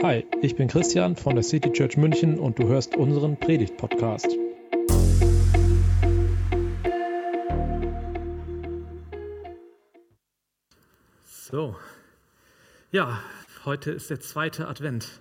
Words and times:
Hi, 0.00 0.24
ich 0.42 0.54
bin 0.54 0.68
Christian 0.68 1.16
von 1.16 1.34
der 1.34 1.42
City 1.42 1.72
Church 1.72 1.96
München 1.96 2.38
und 2.38 2.56
du 2.60 2.68
hörst 2.68 2.96
unseren 2.96 3.36
Predigt-Podcast. 3.36 4.28
So, 11.24 11.74
ja, 12.92 13.20
heute 13.64 13.90
ist 13.90 14.08
der 14.08 14.20
zweite 14.20 14.68
Advent. 14.68 15.20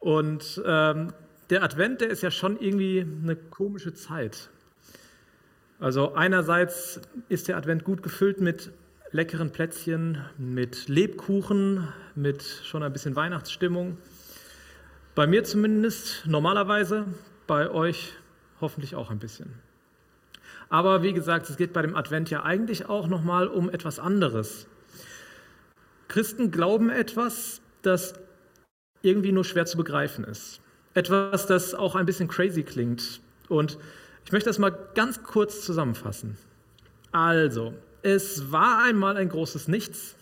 Und 0.00 0.60
ähm, 0.66 1.12
der 1.50 1.62
Advent, 1.62 2.00
der 2.00 2.10
ist 2.10 2.22
ja 2.24 2.32
schon 2.32 2.58
irgendwie 2.58 3.02
eine 3.02 3.36
komische 3.36 3.94
Zeit. 3.94 4.50
Also 5.78 6.14
einerseits 6.14 7.00
ist 7.28 7.46
der 7.46 7.56
Advent 7.56 7.84
gut 7.84 8.02
gefüllt 8.02 8.40
mit 8.40 8.72
leckeren 9.12 9.50
Plätzchen, 9.50 10.24
mit 10.38 10.88
Lebkuchen, 10.88 11.88
mit 12.14 12.42
schon 12.42 12.82
ein 12.82 12.92
bisschen 12.92 13.16
Weihnachtsstimmung. 13.16 13.98
Bei 15.14 15.26
mir 15.26 15.42
zumindest 15.42 16.26
normalerweise, 16.26 17.06
bei 17.46 17.70
euch 17.70 18.12
hoffentlich 18.60 18.94
auch 18.94 19.10
ein 19.10 19.18
bisschen. 19.18 19.54
Aber 20.68 21.02
wie 21.02 21.12
gesagt, 21.12 21.50
es 21.50 21.56
geht 21.56 21.72
bei 21.72 21.82
dem 21.82 21.96
Advent 21.96 22.30
ja 22.30 22.44
eigentlich 22.44 22.88
auch 22.88 23.08
nochmal 23.08 23.48
um 23.48 23.68
etwas 23.68 23.98
anderes. 23.98 24.68
Christen 26.06 26.52
glauben 26.52 26.90
etwas, 26.90 27.60
das 27.82 28.14
irgendwie 29.02 29.32
nur 29.32 29.44
schwer 29.44 29.66
zu 29.66 29.76
begreifen 29.76 30.22
ist. 30.24 30.60
Etwas, 30.94 31.46
das 31.46 31.74
auch 31.74 31.96
ein 31.96 32.06
bisschen 32.06 32.28
crazy 32.28 32.62
klingt. 32.62 33.20
Und 33.48 33.78
ich 34.24 34.30
möchte 34.30 34.48
das 34.48 34.58
mal 34.58 34.76
ganz 34.94 35.24
kurz 35.24 35.64
zusammenfassen. 35.64 36.36
Also, 37.10 37.74
es 38.02 38.50
war 38.50 38.82
einmal 38.82 39.16
ein 39.16 39.28
großes 39.28 39.68
Nichts 39.68 40.16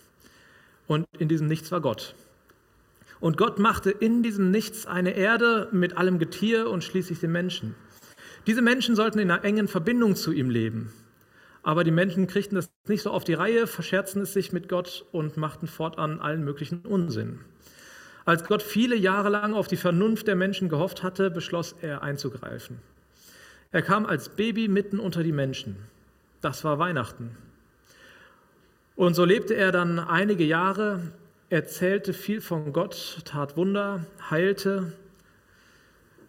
und 0.87 1.07
in 1.19 1.29
diesem 1.29 1.47
Nichts 1.47 1.71
war 1.71 1.81
Gott. 1.81 2.15
Und 3.21 3.37
Gott 3.37 3.59
machte 3.59 3.91
in 3.91 4.23
diesem 4.23 4.51
Nichts 4.51 4.87
eine 4.87 5.17
Erde 5.17 5.69
mit 5.73 5.97
allem 5.97 6.19
Getier 6.19 6.71
und 6.71 6.85
schließlich 6.85 7.21
den 7.21 7.33
Menschen. 7.33 7.75
Diese 8.47 8.63
Menschen 8.63 8.97
sollten 8.97 9.19
in 9.19 9.31
einer 9.31 9.45
engen 9.45 9.69
Verbindung 9.69 10.17
zu 10.17 10.33
ihm 10.33 10.51
leben. 10.51 10.93
Aber 11.63 11.85
die 11.85 11.91
Menschen 11.91 12.27
kriegten 12.29 12.55
das 12.55 12.71
nicht 12.87 13.03
so 13.03 13.11
auf 13.11 13.25
die 13.25 13.35
Reihe, 13.35 13.67
verscherzten 13.67 14.23
es 14.23 14.33
sich 14.33 14.53
mit 14.53 14.69
Gott 14.69 15.05
und 15.13 15.37
machten 15.37 15.67
fortan 15.67 16.21
allen 16.21 16.45
möglichen 16.45 16.81
Unsinn. 16.87 17.41
Als 18.25 18.45
Gott 18.45 18.63
viele 18.63 18.97
Jahre 18.97 19.29
lang 19.29 19.55
auf 19.55 19.69
die 19.69 19.77
Vernunft 19.77 20.29
der 20.29 20.37
Menschen 20.37 20.69
gehofft 20.69 21.03
hatte, 21.03 21.31
beschloss 21.31 21.75
er 21.83 22.03
einzugreifen. 22.03 22.79
Er 23.71 23.83
kam 23.83 24.07
als 24.07 24.31
Baby 24.31 24.69
mitten 24.69 24.99
unter 24.99 25.23
die 25.23 25.33
Menschen. 25.33 25.77
Das 26.41 26.65
war 26.65 26.79
Weihnachten. 26.79 27.37
Und 28.99 29.15
so 29.15 29.25
lebte 29.25 29.55
er 29.55 29.71
dann 29.71 30.01
einige 30.01 30.43
Jahre, 30.43 31.13
erzählte 31.51 32.13
viel 32.13 32.41
von 32.41 32.73
Gott, 32.73 33.21
tat 33.25 33.57
Wunder, 33.57 34.05
heilte. 34.29 34.93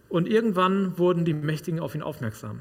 Und 0.08 0.28
irgendwann 0.28 0.96
wurden 1.00 1.26
die 1.26 1.34
Mächtigen 1.34 1.80
auf 1.80 1.96
ihn 1.96 2.04
aufmerksam. 2.04 2.60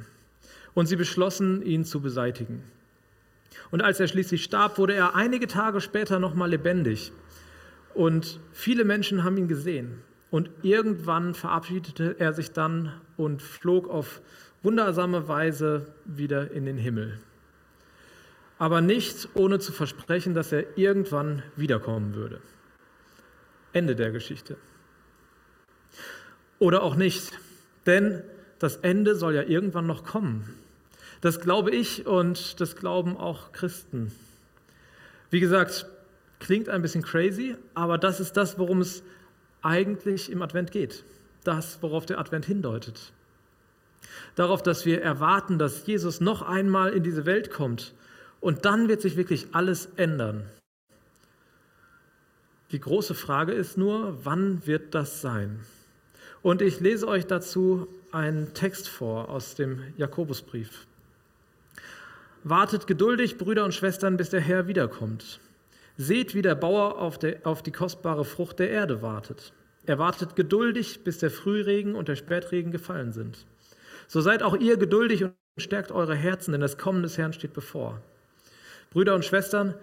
Und 0.73 0.87
sie 0.87 0.97
beschlossen, 0.97 1.61
ihn 1.61 1.85
zu 1.85 2.01
beseitigen. 2.01 2.63
Und 3.71 3.83
als 3.83 4.01
er 4.01 4.09
schließlich 4.09 4.43
starb, 4.43 4.79
wurde 4.79 4.95
er 4.95 5.15
einige 5.15 5.47
Tage 5.47 5.83
später 5.83 6.19
nochmal 6.19 6.49
lebendig. 6.49 7.13
Und 7.93 8.41
viele 8.55 8.87
Menschen 8.87 9.25
haben 9.25 9.37
ihn 9.37 9.47
gesehen. 9.47 10.01
Und 10.31 10.49
irgendwann 10.63 11.35
verabschiedete 11.35 12.17
er 12.19 12.33
sich 12.33 12.53
dann 12.53 12.95
und 13.19 13.43
flog 13.43 13.91
auf 13.91 14.23
wundersame 14.63 15.29
Weise 15.29 15.93
wieder 16.07 16.51
in 16.51 16.65
den 16.65 16.79
Himmel 16.79 17.19
aber 18.59 18.81
nicht 18.81 19.29
ohne 19.35 19.59
zu 19.59 19.73
versprechen, 19.73 20.35
dass 20.35 20.53
er 20.53 20.77
irgendwann 20.77 21.43
wiederkommen 21.57 22.15
würde. 22.15 22.41
Ende 23.73 23.95
der 23.95 24.11
Geschichte. 24.11 24.57
Oder 26.59 26.83
auch 26.83 26.97
nicht, 26.97 27.33
denn 27.87 28.23
das 28.59 28.77
Ende 28.79 29.15
soll 29.15 29.35
ja 29.35 29.43
irgendwann 29.43 29.87
noch 29.87 30.05
kommen. 30.05 30.55
Das 31.21 31.41
glaube 31.41 31.71
ich 31.71 32.07
und 32.07 32.61
das 32.61 32.77
glauben 32.77 33.17
auch 33.17 33.53
Christen. 33.53 34.13
Wie 35.31 35.41
gesagt, 35.41 35.87
klingt 36.41 36.69
ein 36.69 36.83
bisschen 36.83 37.03
crazy, 37.03 37.57
aber 37.75 37.99
das 37.99 38.19
ist 38.19 38.37
das, 38.37 38.59
worum 38.59 38.81
es 38.81 39.03
eigentlich 39.63 40.31
im 40.31 40.43
Advent 40.43 40.73
geht. 40.73 41.05
Das, 41.45 41.79
worauf 41.83 42.07
der 42.07 42.19
Advent 42.19 42.47
hindeutet. 42.47 43.13
Darauf, 44.35 44.63
dass 44.63 44.87
wir 44.87 45.03
erwarten, 45.03 45.59
dass 45.59 45.87
Jesus 45.87 46.21
noch 46.21 46.43
einmal 46.43 46.93
in 46.93 47.03
diese 47.03 47.27
Welt 47.27 47.51
kommt 47.51 47.95
und 48.41 48.65
dann 48.65 48.89
wird 48.89 49.01
sich 49.01 49.17
wirklich 49.17 49.49
alles 49.53 49.89
ändern. 49.97 50.45
Die 52.71 52.81
große 52.81 53.15
Frage 53.15 53.53
ist 53.53 53.79
nur, 53.79 54.19
wann 54.25 54.67
wird 54.67 54.95
das 54.95 55.23
sein? 55.23 55.61
Und 56.43 56.63
ich 56.63 56.81
lese 56.81 57.09
euch 57.09 57.27
dazu 57.27 57.89
einen 58.13 58.53
Text 58.55 58.89
vor 58.89 59.31
aus 59.31 59.55
dem 59.55 59.83
Jakobusbrief. 59.97 60.87
Wartet 62.45 62.87
geduldig, 62.87 63.39
Brüder 63.39 63.65
und 63.65 63.75
Schwestern, 63.75 64.17
bis 64.17 64.31
der 64.31 64.41
Herr 64.41 64.69
wiederkommt. 64.69 65.41
Seht, 65.97 66.35
wie 66.35 66.43
der 66.43 66.55
Bauer 66.55 66.99
auf, 66.99 67.19
der, 67.19 67.41
auf 67.45 67.63
die 67.63 67.73
kostbare 67.73 68.25
Frucht 68.25 68.61
der 68.61 68.71
Erde 68.71 69.03
wartet. 69.03 69.53
Er 69.87 69.99
wartet 69.99 70.37
geduldig, 70.37 71.03
bis 71.03 71.19
der 71.19 71.31
Frühregen 71.31 71.95
und 71.95 72.09
der 72.09 72.17
Spätregen 72.17 72.71
gefallen 72.71 73.13
sind. 73.13 73.47
So 74.07 74.21
seid 74.21 74.43
auch 74.43 74.57
ihr 74.57 74.77
geduldig 74.77 75.25
und 75.25 75.35
stärkt 75.57 75.91
eure 75.91 76.15
Herzen, 76.15 76.53
denn 76.53 76.61
das 76.61 76.79
Kommen 76.79 77.03
des 77.03 77.19
Herrn 77.19 77.33
steht 77.33 77.53
bevor. 77.53 78.01
Brüder 78.91 79.15
und 79.15 79.25
Schwestern, 79.25 79.75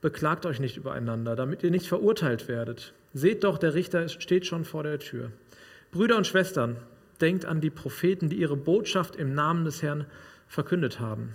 beklagt 0.00 0.46
euch 0.46 0.60
nicht 0.60 0.76
übereinander, 0.76 1.34
damit 1.34 1.64
ihr 1.64 1.70
nicht 1.72 1.88
verurteilt 1.88 2.46
werdet. 2.46 2.94
Seht 3.12 3.42
doch, 3.42 3.58
der 3.58 3.74
Richter 3.74 4.08
steht 4.08 4.46
schon 4.46 4.64
vor 4.64 4.84
der 4.84 5.00
Tür. 5.00 5.32
Brüder 5.90 6.16
und 6.16 6.28
Schwestern, 6.28 6.76
denkt 7.20 7.44
an 7.44 7.60
die 7.60 7.70
Propheten, 7.70 8.28
die 8.28 8.36
ihre 8.36 8.56
Botschaft 8.56 9.16
im 9.16 9.34
Namen 9.34 9.64
des 9.64 9.82
Herrn 9.82 10.06
verkündet 10.46 11.00
haben. 11.00 11.34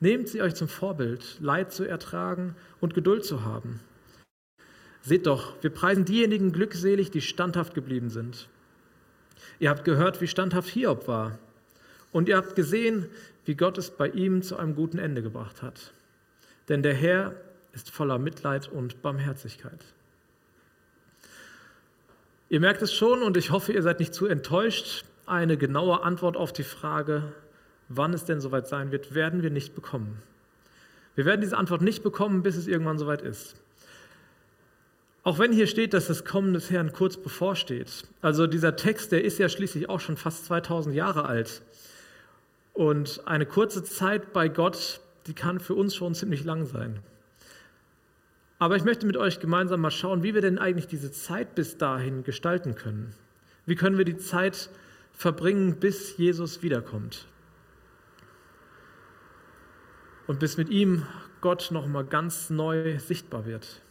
Nehmt 0.00 0.28
sie 0.28 0.42
euch 0.42 0.56
zum 0.56 0.66
Vorbild, 0.66 1.38
Leid 1.40 1.72
zu 1.72 1.84
ertragen 1.84 2.56
und 2.80 2.94
Geduld 2.94 3.24
zu 3.24 3.44
haben. 3.44 3.80
Seht 5.02 5.26
doch, 5.26 5.54
wir 5.62 5.70
preisen 5.70 6.04
diejenigen 6.04 6.50
glückselig, 6.50 7.12
die 7.12 7.20
standhaft 7.20 7.74
geblieben 7.74 8.10
sind. 8.10 8.48
Ihr 9.60 9.70
habt 9.70 9.84
gehört, 9.84 10.20
wie 10.20 10.26
standhaft 10.26 10.68
Hiob 10.70 11.06
war. 11.06 11.38
Und 12.10 12.28
ihr 12.28 12.36
habt 12.36 12.56
gesehen, 12.56 13.06
wie 13.44 13.54
Gott 13.54 13.78
es 13.78 13.90
bei 13.90 14.08
ihm 14.08 14.42
zu 14.42 14.56
einem 14.56 14.74
guten 14.74 14.98
Ende 14.98 15.22
gebracht 15.22 15.62
hat 15.62 15.92
denn 16.68 16.82
der 16.82 16.94
Herr 16.94 17.34
ist 17.72 17.90
voller 17.90 18.18
Mitleid 18.18 18.68
und 18.68 19.02
Barmherzigkeit. 19.02 19.84
Ihr 22.48 22.60
merkt 22.60 22.82
es 22.82 22.92
schon 22.92 23.22
und 23.22 23.36
ich 23.36 23.50
hoffe, 23.50 23.72
ihr 23.72 23.82
seid 23.82 24.00
nicht 24.00 24.14
zu 24.14 24.26
enttäuscht. 24.26 25.04
Eine 25.26 25.56
genaue 25.56 26.02
Antwort 26.02 26.36
auf 26.36 26.52
die 26.52 26.62
Frage, 26.62 27.32
wann 27.88 28.12
es 28.12 28.24
denn 28.24 28.40
soweit 28.40 28.68
sein 28.68 28.92
wird, 28.92 29.14
werden 29.14 29.42
wir 29.42 29.50
nicht 29.50 29.74
bekommen. 29.74 30.22
Wir 31.14 31.24
werden 31.24 31.40
diese 31.40 31.56
Antwort 31.56 31.80
nicht 31.80 32.02
bekommen, 32.02 32.42
bis 32.42 32.56
es 32.56 32.66
irgendwann 32.66 32.98
soweit 32.98 33.22
ist. 33.22 33.56
Auch 35.22 35.38
wenn 35.38 35.52
hier 35.52 35.66
steht, 35.66 35.94
dass 35.94 36.08
das 36.08 36.26
Kommen 36.26 36.52
des 36.52 36.70
Herrn 36.70 36.92
kurz 36.92 37.16
bevorsteht. 37.16 38.04
Also 38.20 38.46
dieser 38.46 38.76
Text, 38.76 39.10
der 39.10 39.24
ist 39.24 39.38
ja 39.38 39.48
schließlich 39.48 39.88
auch 39.88 40.00
schon 40.00 40.18
fast 40.18 40.44
2000 40.44 40.94
Jahre 40.94 41.24
alt. 41.24 41.62
Und 42.74 43.22
eine 43.24 43.46
kurze 43.46 43.82
Zeit 43.84 44.34
bei 44.34 44.48
Gott 44.48 45.00
die 45.26 45.34
kann 45.34 45.60
für 45.60 45.74
uns 45.74 45.94
schon 45.94 46.14
ziemlich 46.14 46.44
lang 46.44 46.66
sein. 46.66 47.00
Aber 48.58 48.76
ich 48.76 48.84
möchte 48.84 49.06
mit 49.06 49.16
euch 49.16 49.40
gemeinsam 49.40 49.80
mal 49.80 49.90
schauen, 49.90 50.22
wie 50.22 50.34
wir 50.34 50.40
denn 50.40 50.58
eigentlich 50.58 50.86
diese 50.86 51.12
Zeit 51.12 51.54
bis 51.54 51.76
dahin 51.76 52.24
gestalten 52.24 52.74
können. 52.74 53.14
Wie 53.66 53.74
können 53.74 53.98
wir 53.98 54.04
die 54.04 54.16
Zeit 54.16 54.70
verbringen, 55.12 55.80
bis 55.80 56.16
Jesus 56.16 56.62
wiederkommt? 56.62 57.26
Und 60.26 60.40
bis 60.40 60.56
mit 60.56 60.70
ihm 60.70 61.04
Gott 61.40 61.68
nochmal 61.70 62.04
ganz 62.04 62.48
neu 62.48 62.98
sichtbar 62.98 63.44
wird. 63.44 63.82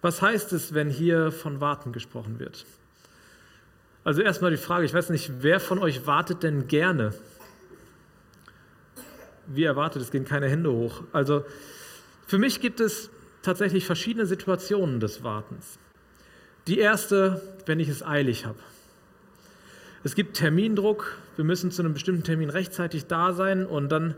Was 0.00 0.20
heißt 0.20 0.52
es, 0.52 0.74
wenn 0.74 0.90
hier 0.90 1.30
von 1.30 1.60
Warten 1.60 1.92
gesprochen 1.92 2.40
wird? 2.40 2.66
Also 4.04 4.20
erstmal 4.22 4.50
die 4.50 4.56
Frage, 4.56 4.84
ich 4.84 4.92
weiß 4.92 5.10
nicht, 5.10 5.30
wer 5.42 5.60
von 5.60 5.78
euch 5.78 6.06
wartet 6.06 6.42
denn 6.42 6.66
gerne? 6.66 7.14
Wie 9.46 9.64
erwartet, 9.64 10.02
es 10.02 10.10
gehen 10.10 10.24
keine 10.24 10.48
Hände 10.48 10.72
hoch. 10.72 11.02
Also 11.12 11.44
für 12.26 12.38
mich 12.38 12.60
gibt 12.60 12.80
es 12.80 13.10
tatsächlich 13.42 13.86
verschiedene 13.86 14.26
Situationen 14.26 15.00
des 15.00 15.22
Wartens. 15.22 15.78
Die 16.66 16.78
erste, 16.78 17.42
wenn 17.66 17.80
ich 17.80 17.88
es 17.88 18.02
eilig 18.02 18.46
habe. 18.46 18.58
Es 20.04 20.14
gibt 20.14 20.36
Termindruck, 20.36 21.18
wir 21.36 21.44
müssen 21.44 21.70
zu 21.70 21.82
einem 21.82 21.92
bestimmten 21.92 22.24
Termin 22.24 22.50
rechtzeitig 22.50 23.06
da 23.06 23.32
sein 23.32 23.66
und 23.66 23.90
dann 23.90 24.14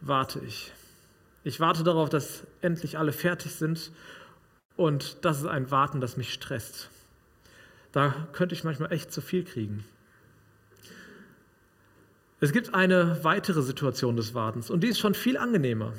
warte 0.00 0.40
ich. 0.40 0.72
Ich 1.44 1.60
warte 1.60 1.82
darauf, 1.82 2.08
dass 2.08 2.44
endlich 2.60 2.98
alle 2.98 3.12
fertig 3.12 3.54
sind 3.54 3.92
und 4.76 5.24
das 5.24 5.38
ist 5.38 5.46
ein 5.46 5.70
Warten, 5.70 6.00
das 6.00 6.16
mich 6.16 6.32
stresst. 6.32 6.88
Da 7.92 8.14
könnte 8.32 8.54
ich 8.54 8.64
manchmal 8.64 8.92
echt 8.92 9.12
zu 9.12 9.20
viel 9.20 9.44
kriegen. 9.44 9.84
Es 12.42 12.52
gibt 12.52 12.74
eine 12.74 13.22
weitere 13.22 13.62
Situation 13.62 14.16
des 14.16 14.34
Wartens 14.34 14.68
und 14.68 14.80
die 14.80 14.88
ist 14.88 14.98
schon 14.98 15.14
viel 15.14 15.36
angenehmer. 15.36 15.92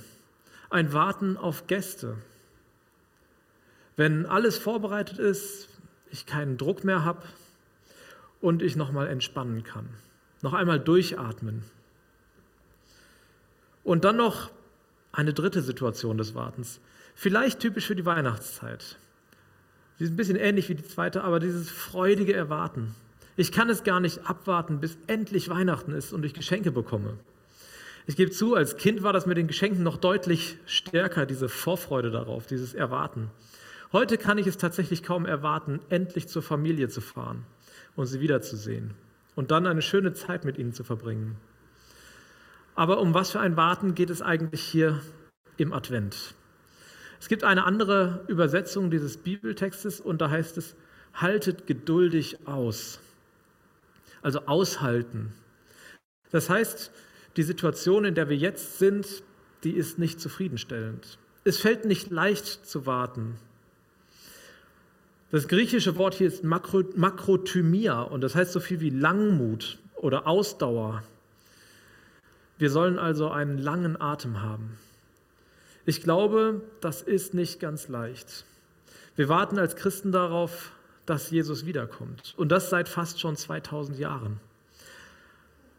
Ein 0.70 0.92
Warten 0.92 1.38
auf 1.38 1.68
Gäste. 1.68 2.18
Wenn 3.96 4.26
alles 4.26 4.58
vorbereitet 4.58 5.20
ist, 5.20 5.70
ich 6.12 6.26
keinen 6.26 6.58
Druck 6.58 6.84
mehr 6.84 7.06
habe 7.06 7.22
und 8.42 8.62
ich 8.62 8.76
nochmal 8.76 9.08
entspannen 9.08 9.64
kann. 9.64 9.88
Noch 10.42 10.52
einmal 10.52 10.82
durchatmen. 10.82 11.64
Und 13.86 14.04
dann 14.04 14.18
noch 14.18 14.52
eine 15.14 15.34
dritte 15.34 15.62
Situation 15.62 16.18
des 16.18 16.36
Wartens. 16.36 16.82
Vielleicht 17.16 17.62
typisch 17.62 17.88
für 17.88 17.96
die 17.96 18.06
Weihnachtszeit. 18.06 18.98
Sie 19.98 20.04
ist 20.04 20.12
ein 20.12 20.18
bisschen 20.18 20.36
ähnlich 20.36 20.68
wie 20.68 20.76
die 20.76 20.86
zweite, 20.86 21.24
aber 21.24 21.40
dieses 21.40 21.72
freudige 21.72 22.34
Erwarten. 22.34 22.96
Ich 23.36 23.52
kann 23.52 23.70
es 23.70 23.84
gar 23.84 24.00
nicht 24.00 24.30
abwarten, 24.30 24.80
bis 24.80 24.98
endlich 25.08 25.50
Weihnachten 25.50 25.94
ist 25.94 26.14
und 26.14 26.24
ich 26.24 26.34
Geschenke 26.34 26.72
bekomme. 26.72 27.18
Ich 28.06 28.16
gebe 28.16 28.32
zu, 28.32 28.54
als 28.54 28.78
Kind 28.78 29.02
war 29.02 29.14
das 29.14 29.26
mit 29.26 29.38
den 29.38 29.48
Geschenken 29.48 29.82
noch 29.82 29.98
deutlich 29.98 30.58
stärker, 30.66 31.26
diese 31.26 31.50
Vorfreude 31.50 32.12
darauf, 32.12 32.46
dieses 32.46 32.74
Erwarten. 32.74 33.32
Heute 33.92 34.18
kann 34.18 34.38
ich 34.38 34.46
es 34.46 34.58
tatsächlich 34.58 35.04
kaum 35.04 35.26
erwarten, 35.26 35.80
endlich 35.90 36.28
zur 36.28 36.42
Familie 36.42 36.90
zu 36.90 37.00
fahren 37.00 37.46
und 37.96 38.06
sie 38.08 38.20
wiederzusehen 38.20 38.94
und 39.36 39.52
dann 39.52 39.68
eine 39.68 39.82
schöne 39.82 40.14
Zeit 40.14 40.46
mit 40.46 40.58
ihnen 40.58 40.74
zu 40.74 40.84
verbringen. 40.84 41.38
Aber 42.76 43.00
um 43.00 43.14
was 43.14 43.32
für 43.32 43.40
ein 43.40 43.56
Warten 43.56 43.96
geht 43.96 44.10
es 44.10 44.22
eigentlich 44.22 44.62
hier 44.62 45.00
im 45.58 45.74
Advent? 45.74 46.36
Es 47.20 47.30
gibt 47.30 47.44
eine 47.44 47.64
andere 47.64 48.26
Übersetzung 48.28 48.92
dieses 48.92 49.18
Bibeltextes 49.18 50.02
und 50.02 50.22
da 50.22 50.30
heißt 50.30 50.58
es, 50.58 50.76
haltet 51.14 51.68
geduldig 51.68 52.48
aus. 52.48 53.00
Also 54.24 54.40
aushalten. 54.48 55.34
Das 56.32 56.50
heißt, 56.50 56.92
die 57.38 57.44
Situation, 57.44 58.06
in 58.06 58.16
der 58.16 58.30
wir 58.30 58.38
jetzt 58.38 58.80
sind, 58.80 59.24
die 59.64 59.72
ist 59.72 60.00
nicht 60.00 60.20
zufriedenstellend. 60.20 61.18
Es 61.44 61.60
fällt 61.60 61.86
nicht 61.86 62.10
leicht 62.10 62.66
zu 62.66 62.86
warten. 62.86 63.36
Das 65.32 65.48
griechische 65.48 65.98
Wort 65.98 66.14
hier 66.14 66.28
ist 66.28 66.44
Makro, 66.44 66.84
Makrothymia 66.96 68.02
und 68.02 68.22
das 68.22 68.36
heißt 68.36 68.52
so 68.52 68.60
viel 68.60 68.80
wie 68.82 68.92
Langmut 68.92 69.80
oder 69.96 70.28
Ausdauer. 70.28 71.04
Wir 72.60 72.70
sollen 72.70 73.00
also 73.00 73.30
einen 73.30 73.58
langen 73.58 74.00
Atem 74.00 74.42
haben. 74.42 74.78
Ich 75.86 76.02
glaube, 76.02 76.62
das 76.82 77.02
ist 77.02 77.34
nicht 77.34 77.60
ganz 77.60 77.88
leicht. 77.88 78.46
Wir 79.16 79.28
warten 79.28 79.60
als 79.60 79.76
Christen 79.76 80.12
darauf, 80.12 80.72
dass 81.06 81.32
Jesus 81.32 81.66
wiederkommt. 81.66 82.34
Und 82.38 82.52
das 82.52 82.70
seit 82.70 82.90
fast 82.90 83.20
schon 83.20 83.36
2000 83.36 83.98
Jahren. 84.00 84.40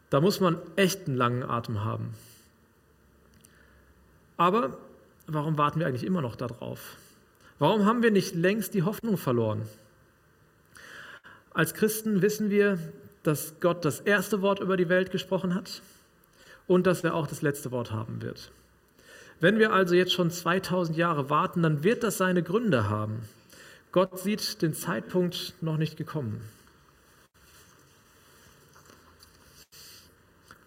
Da 0.09 0.21
muss 0.21 0.39
man 0.39 0.57
echt 0.75 1.07
einen 1.07 1.17
langen 1.17 1.43
Atem 1.43 1.83
haben. 1.83 2.13
Aber 4.37 4.77
warum 5.27 5.57
warten 5.57 5.79
wir 5.79 5.87
eigentlich 5.87 6.03
immer 6.03 6.21
noch 6.21 6.35
darauf? 6.35 6.97
Warum 7.57 7.85
haben 7.85 8.03
wir 8.03 8.11
nicht 8.11 8.35
längst 8.35 8.73
die 8.73 8.83
Hoffnung 8.83 9.17
verloren? 9.17 9.63
Als 11.53 11.73
Christen 11.73 12.21
wissen 12.21 12.49
wir, 12.49 12.77
dass 13.23 13.59
Gott 13.61 13.85
das 13.85 14.01
erste 14.01 14.41
Wort 14.41 14.59
über 14.59 14.77
die 14.77 14.89
Welt 14.89 15.09
gesprochen 15.09 15.55
hat 15.55 15.81
und 16.67 16.85
dass 16.85 17.03
er 17.03 17.15
auch 17.15 17.27
das 17.27 17.41
letzte 17.41 17.71
Wort 17.71 17.91
haben 17.91 18.21
wird. 18.21 18.51
Wenn 19.39 19.57
wir 19.57 19.73
also 19.73 19.95
jetzt 19.95 20.13
schon 20.13 20.31
2000 20.31 20.97
Jahre 20.97 21.29
warten, 21.29 21.63
dann 21.63 21.83
wird 21.83 22.03
das 22.03 22.17
seine 22.17 22.43
Gründe 22.43 22.89
haben. 22.89 23.21
Gott 23.95 24.19
sieht 24.19 24.61
den 24.61 24.73
Zeitpunkt 24.73 25.53
noch 25.61 25.77
nicht 25.77 25.95
gekommen. 25.95 26.41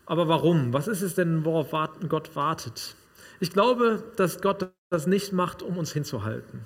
Aber 0.06 0.28
warum? 0.28 0.72
Was 0.72 0.88
ist 0.88 1.02
es 1.02 1.14
denn, 1.14 1.44
worauf 1.44 1.72
Gott 2.08 2.34
wartet? 2.36 2.96
Ich 3.38 3.52
glaube, 3.52 4.02
dass 4.16 4.40
Gott 4.40 4.70
das 4.88 5.06
nicht 5.06 5.34
macht, 5.34 5.62
um 5.62 5.76
uns 5.76 5.92
hinzuhalten. 5.92 6.60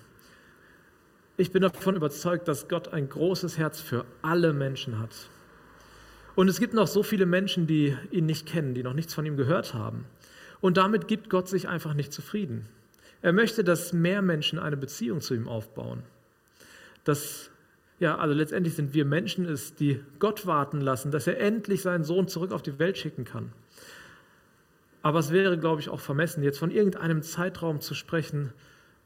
Ich 1.37 1.51
bin 1.51 1.63
davon 1.63 1.97
überzeugt, 1.97 2.47
dass 2.47 2.69
Gott 2.69 2.93
ein 2.93 3.09
großes 3.09 3.59
Herz 3.59 3.81
für 3.81 4.05
alle 4.23 4.53
Menschen 4.53 5.01
hat. 5.01 5.31
Und 6.37 6.47
es 6.47 6.61
gibt 6.61 6.75
noch 6.75 6.87
so 6.87 7.03
viele 7.03 7.27
Menschen, 7.27 7.67
die 7.67 7.97
ihn 8.13 8.27
nicht 8.27 8.47
kennen, 8.47 8.75
die 8.75 8.85
noch 8.85 8.95
nichts 8.95 9.15
von 9.15 9.27
ihm 9.27 9.37
gehört 9.37 9.75
haben. 9.75 10.05
Und 10.61 10.77
damit 10.77 11.09
gibt 11.09 11.29
Gott 11.29 11.49
sich 11.49 11.67
einfach 11.67 11.95
nicht 11.95 12.13
zufrieden. 12.13 12.69
Er 13.21 13.33
möchte, 13.33 13.65
dass 13.65 13.93
mehr 13.93 14.23
Menschen 14.23 14.61
eine 14.61 14.77
Beziehung 14.77 15.21
zu 15.21 15.35
ihm 15.35 15.49
aufbauen. 15.49 16.05
Dass, 17.05 17.51
ja, 17.99 18.17
also 18.17 18.35
letztendlich 18.35 18.75
sind 18.75 18.95
wir 18.95 19.05
Menschen 19.05 19.45
es, 19.45 19.75
die 19.75 20.01
Gott 20.19 20.47
warten 20.47 20.81
lassen, 20.81 21.11
dass 21.11 21.27
er 21.27 21.41
endlich 21.41 21.83
seinen 21.83 22.05
Sohn 22.05 22.29
zurück 22.29 22.53
auf 22.53 22.63
die 22.63 22.79
Welt 22.79 22.99
schicken 22.99 23.25
kann. 23.25 23.53
Aber 25.03 25.19
es 25.19 25.33
wäre, 25.33 25.59
glaube 25.59 25.81
ich, 25.81 25.89
auch 25.89 26.01
vermessen, 26.01 26.43
jetzt 26.43 26.59
von 26.59 26.71
irgendeinem 26.71 27.23
Zeitraum 27.23 27.81
zu 27.81 27.95
sprechen, 27.95 28.53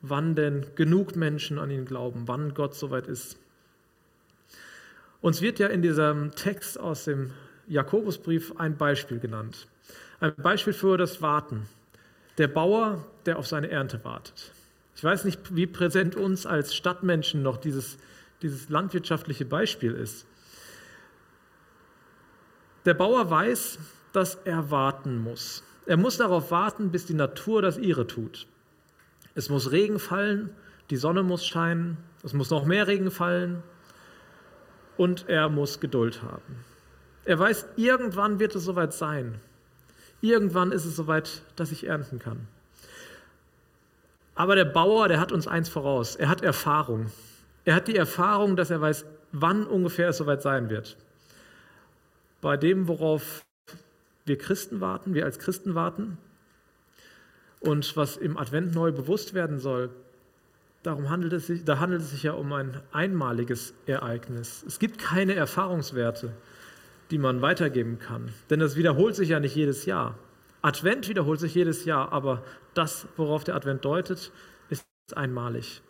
wann 0.03 0.35
denn 0.35 0.67
genug 0.75 1.17
Menschen 1.17 1.59
an 1.59 1.71
ihn 1.71 1.87
glauben, 1.87 2.25
wann 2.27 2.53
Gott 2.55 2.75
soweit 2.75 3.07
ist. 3.07 3.39
Uns 5.23 5.41
wird 5.41 5.59
ja 5.59 5.69
in 5.69 5.83
diesem 5.83 6.35
Text 6.35 6.79
aus 6.79 7.05
dem 7.05 7.33
Jakobusbrief 7.67 8.53
ein 8.59 8.77
Beispiel 8.77 9.19
genannt. 9.19 9.67
Ein 10.21 10.35
Beispiel 10.37 10.73
für 10.73 10.99
das 10.99 11.23
Warten. 11.23 11.67
Der 12.39 12.49
Bauer, 12.49 13.05
der 13.25 13.39
auf 13.39 13.47
seine 13.47 13.71
Ernte 13.71 14.05
wartet. 14.05 14.53
Ich 14.97 15.05
weiß 15.05 15.25
nicht, 15.27 15.55
wie 15.55 15.67
präsent 15.67 16.17
uns 16.17 16.47
als 16.47 16.75
Stadtmenschen 16.75 17.43
noch 17.43 17.59
dieses, 17.59 17.99
dieses 18.41 18.71
landwirtschaftliche 18.71 19.45
Beispiel 19.45 19.93
ist. 19.93 20.27
Der 22.87 22.95
Bauer 22.95 23.31
weiß, 23.31 23.79
dass 24.13 24.37
er 24.47 24.71
warten 24.71 25.19
muss. 25.19 25.63
Er 25.85 25.99
muss 25.99 26.17
darauf 26.17 26.51
warten, 26.51 26.91
bis 26.91 27.05
die 27.05 27.15
Natur 27.15 27.61
das 27.61 27.77
ihre 27.77 28.07
tut. 28.07 28.47
Es 29.35 29.51
muss 29.51 29.71
Regen 29.71 29.99
fallen, 29.99 30.51
die 30.89 30.97
Sonne 30.97 31.23
muss 31.23 31.47
scheinen, 31.47 31.99
es 32.23 32.33
muss 32.33 32.49
noch 32.49 32.65
mehr 32.65 32.87
Regen 32.87 33.11
fallen 33.11 33.63
und 34.97 35.29
er 35.29 35.51
muss 35.51 35.79
Geduld 35.79 36.23
haben. 36.23 36.65
Er 37.27 37.39
weiß, 37.39 37.67
irgendwann 37.77 38.39
wird 38.39 38.55
es 38.55 38.65
soweit 38.65 38.95
sein. 38.95 39.41
Irgendwann 40.23 40.73
ist 40.73 40.87
es 40.87 40.97
soweit, 40.97 41.43
dass 41.57 41.71
ich 41.71 41.87
ernten 41.87 42.19
kann. 42.19 42.49
Aber 44.37 44.55
der 44.55 44.65
Bauer, 44.65 45.09
der 45.09 45.19
hat 45.19 45.33
uns 45.33 45.49
eins 45.49 45.69
voraus. 45.69 46.15
Er 46.15 46.29
hat 46.29 46.43
Erfahrung. 46.43 47.07
Er 47.65 47.75
hat 47.75 47.89
die 47.89 47.97
Erfahrung, 47.97 48.55
dass 48.55 48.71
er 48.71 48.81
weiß, 48.81 49.05
wann 49.33 49.67
ungefähr 49.67 50.11
es 50.11 50.19
soweit 50.19 50.43
sein 50.43 50.71
wird. 50.71 50.97
Bei 52.41 52.57
dem, 52.57 52.87
worauf 52.87 53.45
wir 54.25 54.39
Christen 54.39 54.81
warten, 54.81 55.15
wir 55.15 55.25
als 55.25 55.39
Christen 55.39 55.75
warten 55.75 56.19
und 57.61 57.97
was 57.97 58.17
im 58.17 58.37
Advent 58.37 58.75
neu 58.75 58.93
bewusst 58.93 59.35
werden 59.35 59.59
soll, 59.59 59.91
darum 60.85 61.11
handelt 61.11 61.33
es 61.33 61.49
sich, 61.49 61.65
da 61.65 61.81
handelt 61.81 62.03
es 62.03 62.11
sich 62.11 62.23
ja 62.23 62.33
um 62.33 62.53
ein 62.53 62.81
einmaliges 62.93 63.75
Ereignis. 63.87 64.65
Es 64.67 64.79
gibt 64.79 64.99
keine 64.99 65.35
Erfahrungswerte 65.35 66.33
die 67.11 67.19
man 67.19 67.43
weitergeben 67.43 67.99
kann. 67.99 68.33
Denn 68.51 68.61
das 68.61 68.77
wiederholt 68.77 69.15
sich 69.15 69.31
ja 69.31 69.41
nicht 69.41 69.55
jedes 69.55 69.87
Jahr. 69.87 70.19
Advent 70.67 71.09
wiederholt 71.09 71.39
sich 71.39 71.55
jedes 71.55 71.85
Jahr, 71.85 72.11
aber 72.11 72.43
das, 72.75 73.07
worauf 73.17 73.45
der 73.45 73.55
Advent 73.55 73.85
deutet, 73.85 74.33
ist 74.69 74.85
einmalig. 75.15 75.81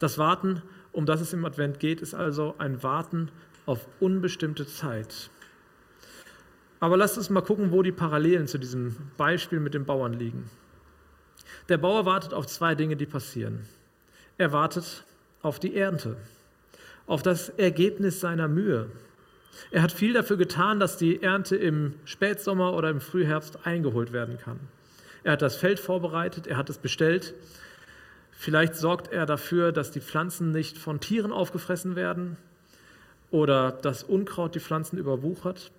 Das 0.00 0.18
Warten, 0.18 0.60
um 0.90 1.06
das 1.06 1.20
es 1.20 1.32
im 1.32 1.44
Advent 1.44 1.78
geht, 1.78 2.00
ist 2.00 2.12
also 2.12 2.56
ein 2.58 2.82
Warten 2.82 3.30
auf 3.66 3.86
unbestimmte 4.00 4.66
Zeit. 4.66 5.30
Aber 6.80 6.96
lasst 6.96 7.16
uns 7.16 7.30
mal 7.30 7.42
gucken, 7.42 7.70
wo 7.70 7.84
die 7.84 7.92
Parallelen 7.92 8.48
zu 8.48 8.58
diesem 8.58 8.96
Beispiel 9.16 9.60
mit 9.60 9.74
dem 9.74 9.84
Bauern 9.84 10.14
liegen. 10.14 10.50
Der 11.68 11.78
Bauer 11.78 12.04
wartet 12.06 12.34
auf 12.34 12.48
zwei 12.48 12.74
Dinge, 12.74 12.96
die 12.96 13.06
passieren. 13.06 13.68
Er 14.36 14.50
wartet 14.50 15.04
auf 15.42 15.60
die 15.60 15.76
Ernte, 15.76 16.16
auf 17.06 17.22
das 17.22 17.50
Ergebnis 17.50 18.18
seiner 18.18 18.48
Mühe, 18.48 18.90
er 19.70 19.82
hat 19.82 19.92
viel 19.92 20.12
dafür 20.12 20.36
getan, 20.36 20.80
dass 20.80 20.96
die 20.96 21.22
Ernte 21.22 21.56
im 21.56 21.94
Spätsommer 22.04 22.74
oder 22.74 22.90
im 22.90 23.00
Frühherbst 23.00 23.66
eingeholt 23.66 24.12
werden 24.12 24.38
kann. 24.38 24.58
Er 25.22 25.32
hat 25.32 25.42
das 25.42 25.56
Feld 25.56 25.78
vorbereitet, 25.78 26.46
er 26.46 26.56
hat 26.56 26.70
es 26.70 26.78
bestellt. 26.78 27.34
Vielleicht 28.32 28.74
sorgt 28.74 29.12
er 29.12 29.26
dafür, 29.26 29.70
dass 29.70 29.90
die 29.90 30.00
Pflanzen 30.00 30.50
nicht 30.50 30.78
von 30.78 30.98
Tieren 30.98 31.30
aufgefressen 31.30 31.94
werden 31.94 32.36
oder 33.30 33.70
das 33.70 34.02
Unkraut 34.02 34.54
die 34.54 34.60
Pflanzen 34.60 34.98
überwuchert. 34.98 35.70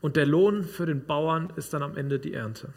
Und 0.00 0.16
der 0.16 0.26
Lohn 0.26 0.64
für 0.64 0.86
den 0.86 1.04
Bauern 1.04 1.52
ist 1.56 1.72
dann 1.74 1.82
am 1.82 1.96
Ende 1.96 2.18
die 2.18 2.34
Ernte. 2.34 2.68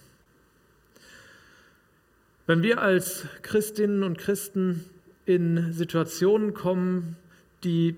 Wenn 2.47 2.63
wir 2.63 2.81
als 2.81 3.25
Christinnen 3.43 4.03
und 4.03 4.17
Christen 4.17 4.85
in 5.25 5.71
Situationen 5.71 6.53
kommen, 6.53 7.15
die 7.63 7.95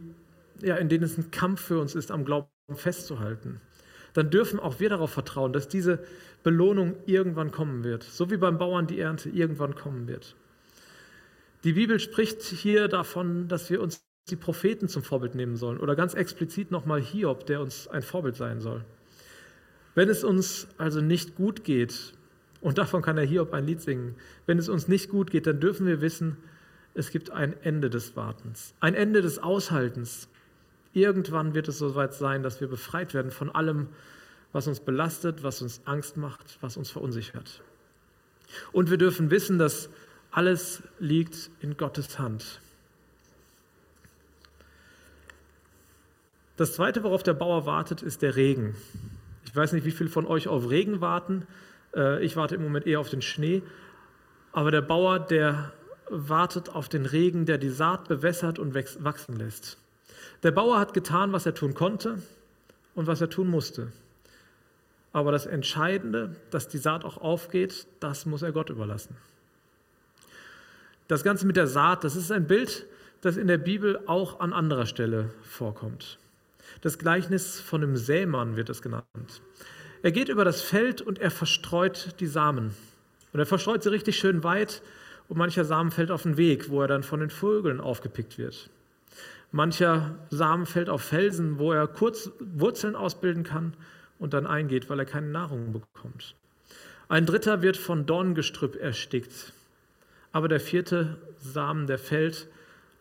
ja, 0.61 0.75
in 0.75 0.89
denen 0.89 1.03
es 1.03 1.17
ein 1.17 1.31
Kampf 1.31 1.61
für 1.61 1.79
uns 1.79 1.95
ist, 1.95 2.11
am 2.11 2.25
Glauben 2.25 2.49
festzuhalten, 2.75 3.61
dann 4.13 4.29
dürfen 4.29 4.59
auch 4.59 4.79
wir 4.79 4.89
darauf 4.89 5.11
vertrauen, 5.11 5.53
dass 5.53 5.67
diese 5.67 6.03
Belohnung 6.43 6.95
irgendwann 7.05 7.51
kommen 7.51 7.83
wird, 7.83 8.03
so 8.03 8.29
wie 8.29 8.37
beim 8.37 8.57
Bauern 8.57 8.87
die 8.87 8.99
Ernte 8.99 9.29
irgendwann 9.29 9.75
kommen 9.75 10.07
wird. 10.07 10.35
Die 11.63 11.73
Bibel 11.73 11.99
spricht 11.99 12.41
hier 12.41 12.87
davon, 12.87 13.47
dass 13.47 13.69
wir 13.69 13.81
uns 13.81 14.05
die 14.29 14.35
Propheten 14.35 14.87
zum 14.87 15.03
Vorbild 15.03 15.35
nehmen 15.35 15.55
sollen 15.55 15.79
oder 15.79 15.95
ganz 15.95 16.13
explizit 16.13 16.71
nochmal 16.71 17.01
Hiob, 17.01 17.45
der 17.45 17.61
uns 17.61 17.87
ein 17.87 18.01
Vorbild 18.01 18.35
sein 18.35 18.61
soll. 18.61 18.85
Wenn 19.95 20.09
es 20.09 20.23
uns 20.23 20.67
also 20.77 21.01
nicht 21.01 21.35
gut 21.35 21.63
geht, 21.63 22.13
und 22.61 22.77
davon 22.77 23.01
kann 23.01 23.17
der 23.17 23.25
Hiob 23.25 23.53
ein 23.53 23.65
Lied 23.65 23.81
singen, 23.81 24.15
wenn 24.45 24.57
es 24.57 24.69
uns 24.69 24.87
nicht 24.87 25.09
gut 25.09 25.31
geht, 25.31 25.47
dann 25.47 25.59
dürfen 25.59 25.85
wir 25.85 26.01
wissen, 26.01 26.37
es 26.93 27.11
gibt 27.11 27.31
ein 27.31 27.53
Ende 27.61 27.89
des 27.89 28.15
Wartens, 28.15 28.73
ein 28.79 28.95
Ende 28.95 29.21
des 29.21 29.39
Aushaltens. 29.39 30.29
Irgendwann 30.93 31.53
wird 31.55 31.67
es 31.67 31.79
soweit 31.79 32.13
sein, 32.13 32.43
dass 32.43 32.61
wir 32.61 32.67
befreit 32.67 33.13
werden 33.13 33.31
von 33.31 33.49
allem, 33.49 33.87
was 34.51 34.67
uns 34.67 34.79
belastet, 34.79 35.43
was 35.43 35.61
uns 35.61 35.81
Angst 35.85 36.17
macht, 36.17 36.59
was 36.61 36.77
uns 36.77 36.91
verunsichert. 36.91 37.61
Und 38.71 38.91
wir 38.91 38.97
dürfen 38.97 39.31
wissen, 39.31 39.57
dass 39.57 39.89
alles 40.29 40.83
liegt 40.99 41.49
in 41.59 41.77
Gottes 41.77 42.19
Hand. 42.19 42.59
Das 46.55 46.73
Zweite, 46.73 47.03
worauf 47.03 47.23
der 47.23 47.33
Bauer 47.33 47.65
wartet, 47.65 48.03
ist 48.03 48.21
der 48.21 48.35
Regen. 48.35 48.75
Ich 49.45 49.55
weiß 49.55 49.73
nicht, 49.73 49.85
wie 49.85 49.91
viele 49.91 50.09
von 50.09 50.27
euch 50.27 50.47
auf 50.47 50.69
Regen 50.69 51.01
warten. 51.01 51.47
Äh, 51.95 52.23
ich 52.23 52.35
warte 52.35 52.55
im 52.55 52.61
Moment 52.61 52.85
eher 52.85 52.99
auf 52.99 53.09
den 53.09 53.23
Schnee. 53.23 53.63
Aber 54.51 54.69
der 54.69 54.81
Bauer, 54.81 55.19
der 55.19 55.73
wartet 56.09 56.69
auf 56.69 56.89
den 56.89 57.07
Regen, 57.07 57.47
der 57.47 57.57
die 57.57 57.69
Saat 57.69 58.07
bewässert 58.07 58.59
und 58.59 58.75
wachsen 58.75 59.35
lässt. 59.35 59.77
Der 60.43 60.51
Bauer 60.51 60.77
hat 60.77 60.93
getan, 60.93 61.31
was 61.31 61.45
er 61.45 61.53
tun 61.53 61.73
konnte 61.73 62.21
und 62.95 63.07
was 63.07 63.21
er 63.21 63.29
tun 63.29 63.49
musste. 63.49 63.91
Aber 65.13 65.31
das 65.31 65.45
Entscheidende, 65.45 66.35
dass 66.51 66.67
die 66.67 66.77
Saat 66.77 67.05
auch 67.05 67.17
aufgeht, 67.17 67.87
das 67.99 68.25
muss 68.25 68.41
er 68.41 68.51
Gott 68.51 68.69
überlassen. 68.69 69.15
Das 71.07 71.23
Ganze 71.23 71.45
mit 71.45 71.55
der 71.55 71.67
Saat, 71.67 72.03
das 72.03 72.15
ist 72.15 72.31
ein 72.31 72.47
Bild, 72.47 72.85
das 73.21 73.37
in 73.37 73.47
der 73.47 73.57
Bibel 73.57 74.01
auch 74.07 74.39
an 74.39 74.51
anderer 74.51 74.85
Stelle 74.85 75.29
vorkommt. 75.43 76.17
Das 76.81 76.97
Gleichnis 76.97 77.59
von 77.59 77.81
dem 77.81 77.95
Sämann 77.95 78.57
wird 78.57 78.69
es 78.69 78.81
genannt. 78.81 79.05
Er 80.01 80.11
geht 80.11 80.27
über 80.27 80.43
das 80.43 80.61
Feld 80.61 81.01
und 81.01 81.19
er 81.19 81.31
verstreut 81.31 82.15
die 82.19 82.27
Samen. 82.27 82.75
Und 83.31 83.39
er 83.39 83.45
verstreut 83.45 83.83
sie 83.83 83.91
richtig 83.91 84.17
schön 84.17 84.43
weit 84.43 84.81
und 85.29 85.37
mancher 85.37 85.63
Samen 85.63 85.91
fällt 85.91 86.11
auf 86.11 86.23
den 86.23 86.35
Weg, 86.35 86.69
wo 86.69 86.81
er 86.81 86.87
dann 86.87 87.03
von 87.03 87.21
den 87.21 87.29
Vögeln 87.29 87.79
aufgepickt 87.79 88.37
wird. 88.37 88.69
Mancher 89.53 90.15
Samen 90.31 90.65
fällt 90.65 90.89
auf 90.89 91.03
Felsen, 91.03 91.59
wo 91.59 91.71
er 91.71 91.85
kurz 91.87 92.31
Wurzeln 92.39 92.95
ausbilden 92.95 93.43
kann 93.43 93.75
und 94.17 94.33
dann 94.33 94.47
eingeht, 94.47 94.89
weil 94.89 94.97
er 94.97 95.05
keine 95.05 95.27
Nahrung 95.27 95.71
bekommt. 95.71 96.33
Ein 97.07 97.27
dritter 97.27 97.61
wird 97.61 97.77
von 97.77 98.07
Dorngestrüpp 98.07 98.75
erstickt. 98.75 99.53
Aber 100.31 100.47
der 100.47 100.59
vierte 100.59 101.17
Samen, 101.37 101.85
der 101.85 101.99
fällt 101.99 102.47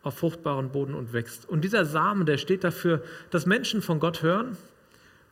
auf 0.03 0.19
fruchtbaren 0.19 0.71
Boden 0.73 0.95
und 0.95 1.15
wächst. 1.15 1.49
Und 1.49 1.63
dieser 1.63 1.87
Samen, 1.87 2.27
der 2.27 2.37
steht 2.37 2.65
dafür, 2.65 3.03
dass 3.31 3.47
Menschen 3.47 3.81
von 3.81 3.99
Gott 3.99 4.23
hören. 4.23 4.59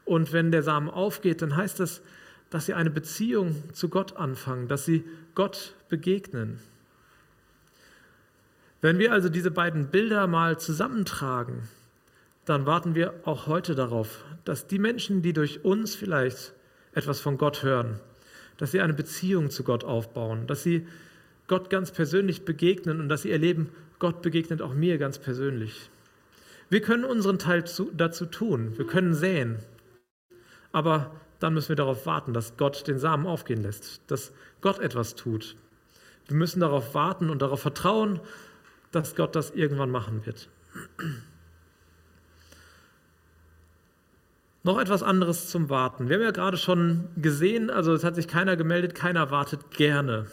Und 0.07 0.33
wenn 0.33 0.51
der 0.51 0.63
Samen 0.63 0.89
aufgeht, 0.89 1.43
dann 1.43 1.55
heißt 1.55 1.81
das, 1.81 2.01
dass 2.49 2.65
sie 2.65 2.73
eine 2.73 2.91
Beziehung 2.91 3.63
zu 3.75 3.91
Gott 3.91 4.17
anfangen, 4.17 4.69
dass 4.69 4.87
sie 4.87 5.05
Gott 5.35 5.75
begegnen. 5.91 6.61
Wenn 8.83 8.99
wir 8.99 9.13
also 9.13 9.29
diese 9.29 9.51
beiden 9.51 9.89
Bilder 9.89 10.27
mal 10.27 10.59
zusammentragen, 10.59 11.69
dann 12.47 12.65
warten 12.65 12.95
wir 12.95 13.13
auch 13.25 13.47
heute 13.47 13.75
darauf, 13.75 14.25
dass 14.45 14.67
die 14.67 14.79
Menschen, 14.79 15.21
die 15.21 15.35
durch 15.35 15.65
uns 15.65 15.95
vielleicht 15.95 16.55
etwas 16.93 17.21
von 17.21 17.37
Gott 17.37 17.63
hören, 17.63 18.01
dass 18.57 18.71
sie 18.71 18.81
eine 18.81 18.95
Beziehung 18.95 19.51
zu 19.51 19.65
Gott 19.65 19.85
aufbauen, 19.85 20.47
dass 20.47 20.63
sie 20.63 20.87
Gott 21.47 21.69
ganz 21.69 21.91
persönlich 21.91 22.47
begegnen 22.47 23.01
und 23.01 23.11
dass 23.11 23.23
sie 23.23 23.31
erleben, 23.31 23.69
Gott 23.99 24.23
begegnet 24.23 24.63
auch 24.63 24.73
mir 24.73 24.97
ganz 24.97 25.19
persönlich. 25.19 25.91
Wir 26.71 26.81
können 26.81 27.05
unseren 27.05 27.39
Teil 27.39 27.67
zu, 27.67 27.91
dazu 27.95 28.25
tun, 28.25 28.79
wir 28.79 28.87
können 28.87 29.13
säen, 29.13 29.59
aber 30.73 31.15
dann 31.39 31.53
müssen 31.53 31.71
wir 31.71 31.77
darauf 31.77 32.07
warten, 32.07 32.33
dass 32.33 32.57
Gott 32.57 32.89
den 32.89 32.99
Samen 32.99 33.27
aufgehen 33.27 33.63
lässt, 33.63 34.01
dass 34.07 34.33
Gott 34.63 34.79
etwas 34.79 35.17
tut. 35.17 35.57
Wir 36.29 36.37
müssen 36.37 36.61
darauf 36.61 36.95
warten 36.95 37.29
und 37.29 37.43
darauf 37.43 37.61
vertrauen, 37.61 38.21
dass 38.93 39.15
Gott 39.15 39.37
das 39.37 39.51
irgendwann 39.51 39.91
machen 39.91 40.27
wird. 40.27 40.49
Noch 44.63 44.79
etwas 44.79 45.03
anderes 45.03 45.49
zum 45.49 45.71
Warten. 45.71 46.09
Wir 46.09 46.17
haben 46.17 46.23
ja 46.23 46.33
gerade 46.33 46.59
schon 46.59 47.09
gesehen, 47.17 47.71
also 47.71 47.95
es 47.95 48.05
hat 48.05 48.15
sich 48.15 48.29
keiner 48.29 48.57
gemeldet, 48.57 48.95
keiner 48.95 49.31
wartet 49.31 49.71
gerne. 49.71 50.27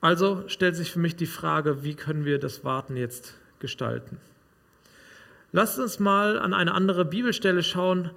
Also 0.00 0.44
stellt 0.48 0.76
sich 0.76 0.92
für 0.92 0.98
mich 0.98 1.16
die 1.16 1.26
Frage, 1.26 1.84
wie 1.84 1.94
können 1.94 2.24
wir 2.24 2.38
das 2.38 2.64
Warten 2.64 2.96
jetzt 2.96 3.34
gestalten? 3.60 4.18
Lasst 5.52 5.78
uns 5.78 6.00
mal 6.00 6.38
an 6.38 6.52
eine 6.52 6.74
andere 6.74 7.04
Bibelstelle 7.04 7.62
schauen, 7.62 8.10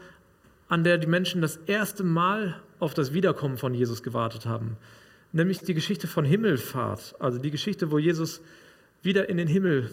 an 0.67 0.83
der 0.83 0.97
die 0.97 1.07
Menschen 1.07 1.41
das 1.41 1.57
erste 1.67 2.03
Mal 2.03 2.59
auf 2.79 2.93
das 2.93 3.13
Wiederkommen 3.13 3.57
von 3.57 3.73
Jesus 3.73 4.01
gewartet 4.03 4.45
haben 4.45 4.77
nämlich 5.31 5.59
die 5.59 5.73
Geschichte 5.73 6.07
von 6.07 6.25
Himmelfahrt, 6.25 7.15
also 7.19 7.37
die 7.39 7.51
Geschichte, 7.51 7.91
wo 7.91 7.99
Jesus 7.99 8.41
wieder 9.01 9.29
in 9.29 9.37
den 9.37 9.47
Himmel 9.47 9.89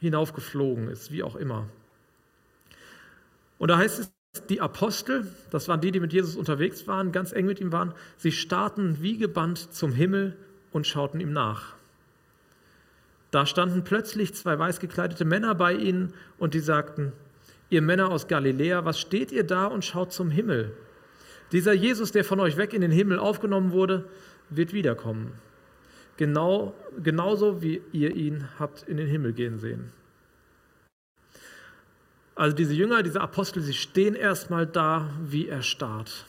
hinaufgeflogen 0.00 0.88
ist, 0.88 1.12
wie 1.12 1.22
auch 1.22 1.36
immer. 1.36 1.68
Und 3.58 3.68
da 3.68 3.78
heißt 3.78 4.00
es, 4.00 4.12
die 4.48 4.60
Apostel, 4.60 5.26
das 5.50 5.68
waren 5.68 5.80
die, 5.80 5.92
die 5.92 6.00
mit 6.00 6.12
Jesus 6.12 6.36
unterwegs 6.36 6.88
waren, 6.88 7.12
ganz 7.12 7.32
eng 7.32 7.46
mit 7.46 7.60
ihm 7.60 7.72
waren, 7.72 7.94
sie 8.16 8.32
starrten 8.32 9.00
wie 9.00 9.16
gebannt 9.16 9.72
zum 9.72 9.92
Himmel 9.92 10.36
und 10.72 10.86
schauten 10.86 11.20
ihm 11.20 11.32
nach. 11.32 11.74
Da 13.30 13.46
standen 13.46 13.84
plötzlich 13.84 14.34
zwei 14.34 14.58
weiß 14.58 14.80
gekleidete 14.80 15.24
Männer 15.24 15.54
bei 15.54 15.74
ihnen 15.74 16.12
und 16.38 16.54
die 16.54 16.60
sagten, 16.60 17.12
ihr 17.70 17.82
Männer 17.82 18.10
aus 18.10 18.28
Galiläa, 18.28 18.84
was 18.84 19.00
steht 19.00 19.32
ihr 19.32 19.44
da 19.44 19.66
und 19.66 19.84
schaut 19.84 20.12
zum 20.12 20.30
Himmel? 20.30 20.76
Dieser 21.52 21.72
Jesus, 21.72 22.12
der 22.12 22.24
von 22.24 22.40
euch 22.40 22.56
weg 22.56 22.72
in 22.72 22.80
den 22.80 22.90
Himmel 22.90 23.18
aufgenommen 23.18 23.72
wurde, 23.72 24.04
wird 24.50 24.72
wiederkommen. 24.72 25.32
Genau, 26.16 26.74
genauso 27.02 27.62
wie 27.62 27.82
ihr 27.92 28.14
ihn 28.14 28.48
habt 28.58 28.82
in 28.84 28.96
den 28.96 29.08
Himmel 29.08 29.32
gehen 29.32 29.58
sehen. 29.58 29.92
Also 32.36 32.56
diese 32.56 32.74
Jünger, 32.74 33.02
diese 33.02 33.20
Apostel, 33.20 33.62
sie 33.62 33.74
stehen 33.74 34.14
erstmal 34.14 34.66
da 34.66 35.10
wie 35.22 35.48
erstarrt. 35.48 36.26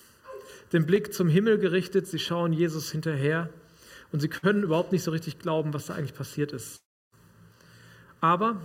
Den 0.71 0.85
Blick 0.85 1.13
zum 1.13 1.27
Himmel 1.27 1.57
gerichtet, 1.57 2.07
sie 2.07 2.19
schauen 2.19 2.53
Jesus 2.53 2.91
hinterher 2.91 3.49
und 4.11 4.19
sie 4.19 4.29
können 4.29 4.63
überhaupt 4.63 4.91
nicht 4.91 5.03
so 5.03 5.11
richtig 5.11 5.39
glauben, 5.39 5.73
was 5.73 5.87
da 5.87 5.95
eigentlich 5.95 6.13
passiert 6.13 6.51
ist. 6.51 6.77
Aber 8.21 8.61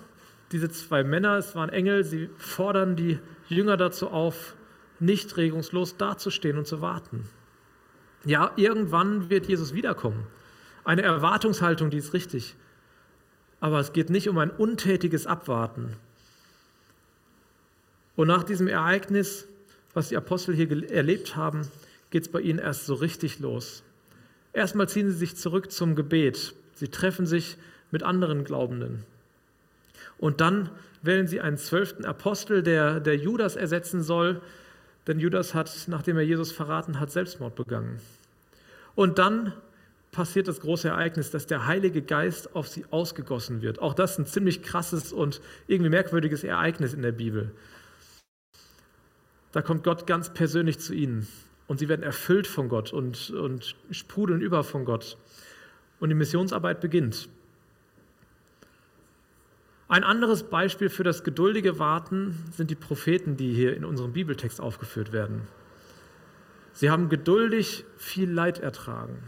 diese 0.53 0.69
zwei 0.71 1.05
Männer, 1.05 1.37
es 1.37 1.55
waren 1.55 1.71
Engel, 1.71 2.05
sie 2.05 2.29
fordern 2.37 2.97
die 2.97 3.19
Jünger 3.49 3.77
dazu 3.77 4.09
auf, 4.09 4.55
nicht 4.99 5.37
regungslos 5.37 5.97
dazustehen 5.97 6.59
und 6.59 6.67
zu 6.67 6.81
warten. 6.81 7.29
Ja, 8.25 8.53
irgendwann 8.57 9.31
wird 9.31 9.47
Jesus 9.47 9.75
wiederkommen. 9.75 10.27
Eine 10.85 11.03
Erwartungshaltung, 11.03 11.91
die 11.91 11.99
ist 11.99 12.13
richtig. 12.13 12.55
Aber 13.61 13.81
es 13.81 13.93
geht 13.93 14.11
nicht 14.11 14.29
um 14.29 14.39
ein 14.39 14.51
untätiges 14.51 15.27
Abwarten. 15.27 15.97
Und 18.17 18.29
nach 18.29 18.43
diesem 18.43 18.69
Ereignis, 18.69 19.47
was 19.95 20.09
die 20.09 20.17
Apostel 20.17 20.55
hier 20.55 20.91
erlebt 20.91 21.37
haben, 21.37 21.67
geht 22.11 22.23
es 22.25 22.29
bei 22.29 22.41
ihnen 22.41 22.59
erst 22.59 22.87
so 22.87 22.95
richtig 22.95 23.39
los. 23.39 23.83
Erstmal 24.53 24.89
ziehen 24.89 25.11
sie 25.11 25.17
sich 25.17 25.37
zurück 25.37 25.71
zum 25.71 25.95
Gebet. 25.95 26.55
Sie 26.75 26.89
treffen 26.89 27.27
sich 27.27 27.57
mit 27.91 28.03
anderen 28.03 28.45
Glaubenden. 28.45 29.05
Und 30.19 30.41
dann 30.41 30.71
wählen 31.03 31.27
sie 31.27 31.41
einen 31.41 31.57
zwölften 31.57 32.05
Apostel, 32.05 32.63
der, 32.63 33.01
der 33.01 33.17
Judas 33.17 33.57
ersetzen 33.57 34.03
soll, 34.03 34.41
denn 35.11 35.19
Judas 35.19 35.55
hat, 35.55 35.71
nachdem 35.89 36.17
er 36.17 36.23
Jesus 36.23 36.53
verraten 36.53 37.01
hat, 37.01 37.11
Selbstmord 37.11 37.57
begangen. 37.57 38.01
Und 38.95 39.19
dann 39.19 39.53
passiert 40.13 40.47
das 40.49 40.61
große 40.61 40.89
Ereignis, 40.89 41.31
dass 41.31 41.47
der 41.47 41.67
Heilige 41.67 42.01
Geist 42.01 42.55
auf 42.55 42.69
sie 42.69 42.85
ausgegossen 42.91 43.61
wird. 43.61 43.81
Auch 43.81 43.95
das 43.95 44.13
ist 44.13 44.19
ein 44.19 44.27
ziemlich 44.27 44.63
krasses 44.63 45.13
und 45.13 45.41
irgendwie 45.67 45.91
merkwürdiges 45.91 46.45
Ereignis 46.45 46.95
in 46.95 47.03
der 47.03 47.13
Bibel. 47.13 47.53
Da 49.53 49.63
kommt 49.63 49.83
Gott 49.83 50.07
ganz 50.07 50.33
persönlich 50.33 50.79
zu 50.79 50.95
ihnen 50.95 51.27
und 51.67 51.81
sie 51.81 51.89
werden 51.89 52.05
erfüllt 52.05 52.47
von 52.47 52.69
Gott 52.69 52.93
und, 52.93 53.31
und 53.31 53.75
sprudeln 53.91 54.41
über 54.41 54.63
von 54.63 54.85
Gott. 54.85 55.17
Und 55.99 56.09
die 56.09 56.15
Missionsarbeit 56.15 56.81
beginnt. 56.81 57.29
Ein 59.91 60.05
anderes 60.05 60.45
Beispiel 60.45 60.89
für 60.89 61.03
das 61.03 61.25
geduldige 61.25 61.81
Warten 61.81 62.39
sind 62.53 62.71
die 62.71 62.77
Propheten, 62.77 63.37
die 63.37 63.53
hier 63.53 63.77
in 63.77 63.85
unserem 63.85 64.13
Bibeltext 64.13 64.61
aufgeführt 64.61 65.13
werden. 65.13 65.49
Sie 66.73 66.91
haben 66.91 67.09
geduldig 67.09 67.85
viel 67.97 68.31
Leid 68.31 68.61
ertragen. 68.61 69.19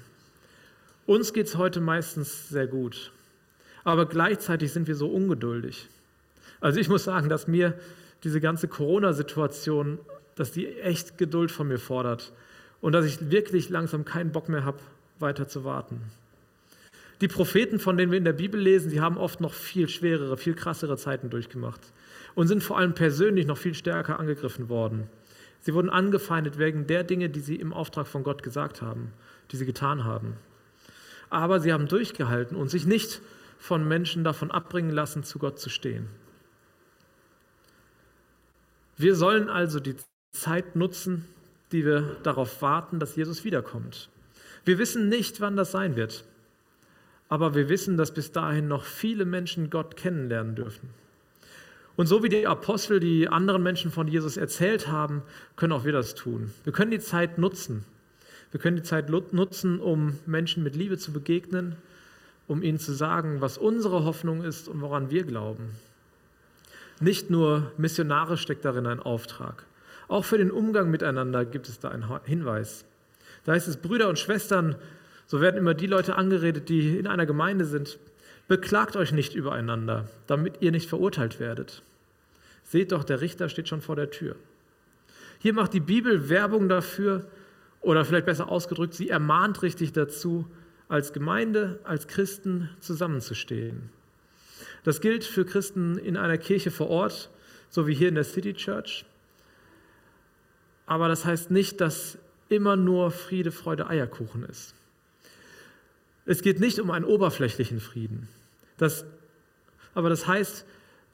Uns 1.05 1.33
geht 1.33 1.49
es 1.49 1.57
heute 1.57 1.81
meistens 1.81 2.49
sehr 2.49 2.69
gut, 2.69 3.11
aber 3.83 4.07
gleichzeitig 4.07 4.73
sind 4.73 4.87
wir 4.87 4.95
so 4.95 5.09
ungeduldig. 5.09 5.89
Also 6.61 6.79
ich 6.79 6.89
muss 6.89 7.03
sagen, 7.03 7.29
dass 7.29 7.49
mir 7.49 7.75
diese 8.23 8.41
ganze 8.41 8.69
Corona-Situation, 8.69 9.99
dass 10.37 10.53
die 10.53 10.79
echt 10.79 11.19
Geduld 11.19 11.51
von 11.51 11.67
mir 11.67 11.81
fordert 11.81 12.33
und 12.81 12.93
dass 12.93 13.05
ich 13.05 13.33
wirklich 13.33 13.69
langsam 13.69 14.05
keinen 14.05 14.31
Bock 14.31 14.49
mehr 14.49 14.65
habe, 14.65 14.79
weiter 15.19 15.49
zu 15.49 15.65
warten. 15.65 16.03
Die 17.23 17.29
Propheten, 17.29 17.79
von 17.79 17.97
denen 17.97 18.11
wir 18.11 18.19
in 18.19 18.25
der 18.25 18.33
Bibel 18.33 18.61
lesen, 18.61 18.91
die 18.91 19.01
haben 19.01 19.17
oft 19.17 19.41
noch 19.41 19.55
viel 19.55 19.89
schwerere, 19.89 20.37
viel 20.37 20.55
krassere 20.55 20.97
Zeiten 20.97 21.31
durchgemacht 21.31 21.81
und 22.35 22.49
sind 22.49 22.65
vor 22.65 22.77
allem 22.77 22.95
persönlich 22.95 23.47
noch 23.47 23.59
viel 23.59 23.75
stärker 23.75 24.19
angegriffen 24.19 24.69
worden. 24.69 25.09
Sie 25.61 25.73
wurden 25.73 25.89
angefeindet 25.89 26.59
wegen 26.59 26.89
der 26.89 27.05
Dinge, 27.05 27.31
die 27.31 27.39
sie 27.39 27.55
im 27.55 27.73
Auftrag 27.73 28.09
von 28.09 28.25
Gott 28.25 28.43
gesagt 28.43 28.83
haben, 28.83 29.13
die 29.53 29.57
sie 29.57 29.67
getan 29.67 30.03
haben. 30.03 30.37
aber 31.31 31.61
sie 31.61 31.73
haben 31.73 31.87
durchgehalten 31.87 32.57
und 32.57 32.71
sich 32.71 32.87
nicht 32.87 33.23
von 33.57 33.87
Menschen 33.87 34.25
davon 34.25 34.51
abbringen 34.51 34.91
lassen, 34.91 35.23
zu 35.23 35.39
Gott 35.39 35.61
zu 35.61 35.71
stehen. 35.71 36.09
Wir 38.97 39.15
sollen 39.15 39.49
also 39.49 39.79
die 39.79 39.95
Zeit 40.33 40.75
nutzen, 40.75 41.25
die 41.71 41.87
wir 41.87 42.17
darauf 42.25 42.61
warten, 42.61 42.99
dass 42.99 43.15
Jesus 43.15 43.45
wiederkommt. 43.45 44.11
Wir 44.65 44.79
wissen 44.79 45.09
nicht, 45.09 45.41
wann 45.41 45.57
das 45.57 45.71
sein 45.71 45.95
wird, 45.97 46.25
aber 47.33 47.55
wir 47.55 47.71
wissen, 47.71 47.97
dass 47.97 48.13
bis 48.13 48.31
dahin 48.31 48.69
noch 48.69 48.85
viele 48.85 49.25
Menschen 49.25 49.71
Gott 49.71 49.97
kennenlernen 49.97 50.55
dürfen. 50.55 50.91
Und 51.97 52.07
so 52.07 52.23
wie 52.23 52.29
die 52.29 52.47
Apostel 52.47 53.01
die 53.01 53.27
anderen 53.27 53.63
Menschen 53.63 53.91
von 53.91 54.07
Jesus 54.07 54.37
erzählt 54.37 54.89
haben, 54.89 55.23
können 55.57 55.73
auch 55.73 55.87
wir 55.87 55.93
das 55.93 56.15
tun. 56.15 56.53
Wir 56.65 56.75
können 56.75 56.91
die 56.91 56.99
Zeit 56.99 57.39
nutzen. 57.39 57.87
Wir 58.51 58.61
können 58.61 58.77
die 58.77 58.83
Zeit 58.83 59.09
nutzen, 59.09 59.81
um 59.81 60.19
Menschen 60.27 60.63
mit 60.63 60.77
Liebe 60.77 60.99
zu 60.99 61.11
begegnen, 61.11 61.77
um 62.49 62.63
ihnen 62.63 62.79
zu 62.79 62.93
sagen, 62.93 63.41
was 63.41 63.57
unsere 63.57 64.05
Hoffnung 64.05 64.45
ist 64.45 64.69
und 64.69 64.83
woran 64.83 65.09
wir 65.09 65.23
glauben. 65.23 65.71
Nicht 67.01 67.31
nur 67.31 67.73
missionarisch 67.79 68.43
steckt 68.43 68.67
darin 68.67 68.87
ein 68.87 69.01
Auftrag. 69.01 69.65
Auch 70.07 70.27
für 70.27 70.37
den 70.37 70.51
Umgang 70.51 70.91
miteinander 70.91 71.47
gibt 71.47 71.71
es 71.71 71.81
da 71.81 71.89
einen 71.89 72.11
Hinweis. 72.27 72.85
Da 73.47 73.53
heißt 73.53 73.69
es, 73.69 73.79
Brüder 73.79 74.11
und 74.11 74.19
Schwestern, 74.19 74.77
so 75.33 75.41
werden 75.41 75.57
immer 75.57 75.73
die 75.73 75.87
Leute 75.87 76.17
angeredet, 76.17 76.69
die 76.69 76.99
in 76.99 77.07
einer 77.07 77.25
Gemeinde 77.25 77.65
sind. 77.65 77.99
Beklagt 78.49 78.97
euch 78.97 79.13
nicht 79.13 79.35
übereinander, 79.35 80.07
damit 80.27 80.61
ihr 80.61 80.73
nicht 80.73 80.91
verurteilt 80.91 81.41
werdet. 81.41 81.83
Seht 82.65 82.93
doch, 82.93 83.03
der 83.03 83.23
Richter 83.23 83.49
steht 83.49 83.67
schon 83.67 83.81
vor 83.81 83.97
der 83.97 84.11
Tür. 84.11 84.37
Hier 85.39 85.55
macht 85.55 85.73
die 85.73 85.81
Bibel 85.81 86.29
Werbung 86.29 86.69
dafür, 86.69 87.25
oder 87.81 88.05
vielleicht 88.05 88.27
besser 88.27 88.51
ausgedrückt, 88.51 88.93
sie 88.93 89.09
ermahnt 89.09 89.63
richtig 89.63 89.95
dazu, 89.95 90.47
als 90.91 91.15
Gemeinde, 91.15 91.81
als 91.83 92.09
Christen 92.09 92.69
zusammenzustehen. 92.81 93.89
Das 94.85 95.01
gilt 95.01 95.25
für 95.25 95.47
Christen 95.47 95.97
in 95.97 96.19
einer 96.19 96.37
Kirche 96.37 96.71
vor 96.71 96.91
Ort, 96.91 97.31
so 97.71 97.87
wie 97.87 97.95
hier 97.95 98.11
in 98.11 98.17
der 98.17 98.25
City 98.25 98.53
Church. 98.53 99.07
Aber 100.85 101.09
das 101.09 101.25
heißt 101.25 101.51
nicht, 101.51 101.81
dass 101.81 102.19
immer 102.51 102.77
nur 102.77 103.11
Friede, 103.11 103.51
Freude, 103.51 103.87
Eierkuchen 103.87 104.45
ist. 104.45 104.75
Es 106.25 106.43
geht 106.43 106.61
nicht 106.61 106.79
um 106.79 106.91
einen 106.91 107.05
oberflächlichen 107.05 107.81
Frieden. 107.81 108.29
Das, 108.77 109.05
aber 109.95 110.09
das 110.09 110.27
heißt, 110.27 110.65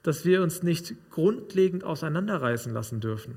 dass 0.03 0.25
wir 0.25 0.41
uns 0.41 0.63
nicht 0.63 0.95
grundlegend 1.11 1.83
auseinanderreißen 1.83 2.73
lassen 2.73 2.99
dürfen. 2.99 3.35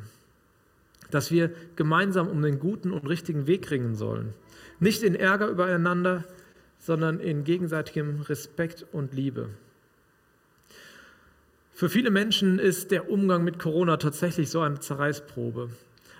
Dass 1.10 1.30
wir 1.30 1.50
gemeinsam 1.76 2.28
um 2.28 2.42
den 2.42 2.58
guten 2.58 2.92
und 2.92 3.08
richtigen 3.08 3.46
Weg 3.46 3.70
ringen 3.70 3.94
sollen. 3.94 4.34
Nicht 4.80 5.02
in 5.02 5.14
Ärger 5.14 5.48
übereinander, 5.48 6.24
sondern 6.78 7.20
in 7.20 7.44
gegenseitigem 7.44 8.20
Respekt 8.22 8.86
und 8.92 9.14
Liebe. 9.14 9.50
Für 11.72 11.88
viele 11.88 12.10
Menschen 12.10 12.58
ist 12.58 12.90
der 12.90 13.10
Umgang 13.10 13.44
mit 13.44 13.58
Corona 13.58 13.96
tatsächlich 13.96 14.50
so 14.50 14.60
eine 14.60 14.78
Zerreißprobe. 14.78 15.70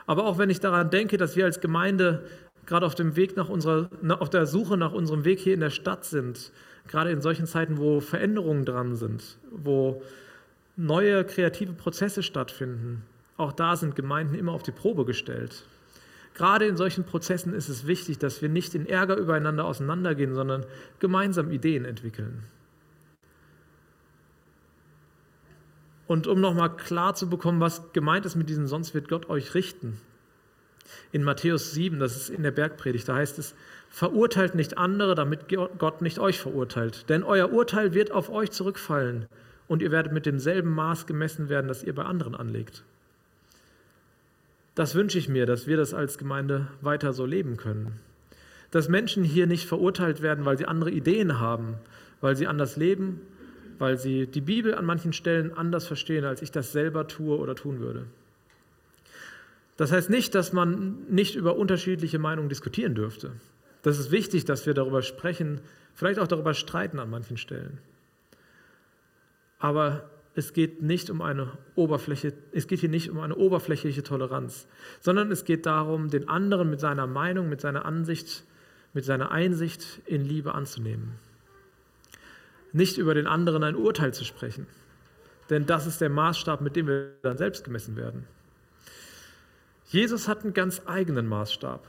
Aber 0.06 0.24
auch 0.24 0.38
wenn 0.38 0.50
ich 0.50 0.60
daran 0.60 0.90
denke, 0.90 1.16
dass 1.16 1.36
wir 1.36 1.44
als 1.44 1.60
Gemeinde 1.60 2.24
gerade 2.66 2.86
auf 2.86 2.94
dem 2.94 3.16
Weg 3.16 3.36
nach 3.36 3.48
unserer, 3.48 3.90
auf 4.20 4.30
der 4.30 4.46
Suche 4.46 4.76
nach 4.76 4.92
unserem 4.92 5.24
Weg 5.24 5.40
hier 5.40 5.54
in 5.54 5.60
der 5.60 5.70
Stadt 5.70 6.04
sind, 6.04 6.52
gerade 6.88 7.10
in 7.10 7.20
solchen 7.20 7.46
Zeiten, 7.46 7.78
wo 7.78 8.00
Veränderungen 8.00 8.64
dran 8.64 8.94
sind, 8.96 9.38
wo 9.50 10.02
neue 10.76 11.24
kreative 11.24 11.72
Prozesse 11.72 12.22
stattfinden, 12.22 13.02
auch 13.36 13.52
da 13.52 13.76
sind 13.76 13.96
Gemeinden 13.96 14.34
immer 14.34 14.52
auf 14.52 14.62
die 14.62 14.72
Probe 14.72 15.04
gestellt. 15.04 15.64
Gerade 16.34 16.66
in 16.66 16.76
solchen 16.76 17.04
Prozessen 17.04 17.52
ist 17.52 17.68
es 17.68 17.86
wichtig, 17.86 18.18
dass 18.18 18.40
wir 18.40 18.48
nicht 18.48 18.74
in 18.74 18.86
Ärger 18.86 19.16
übereinander 19.16 19.66
auseinandergehen, 19.66 20.34
sondern 20.34 20.64
gemeinsam 20.98 21.50
Ideen 21.50 21.84
entwickeln. 21.84 22.44
Und 26.06 26.26
um 26.26 26.40
nochmal 26.40 26.76
klar 26.76 27.14
zu 27.14 27.28
bekommen, 27.28 27.60
was 27.60 27.92
gemeint 27.92 28.26
ist 28.26 28.36
mit 28.36 28.48
diesem, 28.48 28.66
sonst 28.66 28.94
wird 28.94 29.08
Gott 29.08 29.28
euch 29.28 29.54
richten. 29.54 30.00
In 31.12 31.24
Matthäus 31.24 31.72
7, 31.72 31.98
das 31.98 32.16
ist 32.16 32.30
in 32.30 32.42
der 32.42 32.50
Bergpredigt, 32.50 33.08
da 33.08 33.16
heißt 33.16 33.38
es, 33.38 33.54
verurteilt 33.88 34.54
nicht 34.54 34.78
andere, 34.78 35.14
damit 35.14 35.48
Gott 35.78 36.02
nicht 36.02 36.18
euch 36.18 36.40
verurteilt. 36.40 37.08
Denn 37.08 37.22
euer 37.22 37.52
Urteil 37.52 37.94
wird 37.94 38.10
auf 38.10 38.30
euch 38.30 38.50
zurückfallen 38.50 39.26
und 39.68 39.82
ihr 39.82 39.90
werdet 39.90 40.12
mit 40.12 40.26
demselben 40.26 40.70
Maß 40.70 41.06
gemessen 41.06 41.48
werden, 41.48 41.68
das 41.68 41.82
ihr 41.82 41.94
bei 41.94 42.04
anderen 42.04 42.34
anlegt. 42.34 42.82
Das 44.74 44.94
wünsche 44.94 45.18
ich 45.18 45.28
mir, 45.28 45.44
dass 45.44 45.66
wir 45.66 45.76
das 45.76 45.92
als 45.92 46.16
Gemeinde 46.16 46.68
weiter 46.80 47.12
so 47.12 47.26
leben 47.26 47.58
können. 47.58 48.00
Dass 48.70 48.88
Menschen 48.88 49.22
hier 49.22 49.46
nicht 49.46 49.66
verurteilt 49.66 50.22
werden, 50.22 50.46
weil 50.46 50.56
sie 50.56 50.64
andere 50.64 50.90
Ideen 50.90 51.38
haben, 51.38 51.74
weil 52.22 52.36
sie 52.36 52.46
anders 52.46 52.76
leben 52.76 53.20
weil 53.82 53.98
sie 53.98 54.28
die 54.28 54.40
Bibel 54.40 54.76
an 54.76 54.84
manchen 54.84 55.12
Stellen 55.12 55.52
anders 55.52 55.88
verstehen, 55.88 56.24
als 56.24 56.40
ich 56.40 56.52
das 56.52 56.70
selber 56.70 57.08
tue 57.08 57.36
oder 57.36 57.56
tun 57.56 57.80
würde. 57.80 58.04
Das 59.76 59.92
heißt 59.92 60.10
nicht, 60.10 60.34
dass 60.34 60.52
man 60.52 61.06
nicht 61.08 61.34
über 61.34 61.56
unterschiedliche 61.56 62.18
Meinungen 62.18 62.48
diskutieren 62.48 62.94
dürfte. 62.94 63.32
Das 63.82 63.98
ist 63.98 64.10
wichtig, 64.10 64.44
dass 64.44 64.66
wir 64.66 64.74
darüber 64.74 65.02
sprechen, 65.02 65.60
vielleicht 65.94 66.18
auch 66.18 66.28
darüber 66.28 66.54
streiten 66.54 66.98
an 66.98 67.10
manchen 67.10 67.36
Stellen. 67.36 67.78
Aber 69.58 70.10
es 70.34 70.52
geht 70.52 70.82
nicht 70.82 71.10
um 71.10 71.20
eine 71.20 71.52
Oberfläche, 71.74 72.32
es 72.52 72.66
geht 72.66 72.80
hier 72.80 72.88
nicht 72.88 73.10
um 73.10 73.20
eine 73.20 73.36
oberflächliche 73.36 74.02
Toleranz, 74.02 74.66
sondern 75.00 75.30
es 75.30 75.44
geht 75.44 75.66
darum, 75.66 76.08
den 76.08 76.28
anderen 76.28 76.70
mit 76.70 76.80
seiner 76.80 77.06
Meinung, 77.06 77.48
mit 77.48 77.60
seiner 77.60 77.84
Ansicht, 77.84 78.44
mit 78.92 79.04
seiner 79.04 79.30
Einsicht 79.30 80.00
in 80.06 80.24
Liebe 80.24 80.54
anzunehmen 80.54 81.18
nicht 82.72 82.98
über 82.98 83.14
den 83.14 83.26
anderen 83.26 83.62
ein 83.62 83.76
Urteil 83.76 84.12
zu 84.14 84.24
sprechen. 84.24 84.66
Denn 85.50 85.66
das 85.66 85.86
ist 85.86 86.00
der 86.00 86.08
Maßstab, 86.08 86.60
mit 86.60 86.76
dem 86.76 86.86
wir 86.86 87.12
dann 87.22 87.36
selbst 87.36 87.64
gemessen 87.64 87.96
werden. 87.96 88.24
Jesus 89.92 90.26
hat 90.26 90.42
einen 90.42 90.54
ganz 90.54 90.82
eigenen 90.86 91.26
Maßstab. 91.26 91.86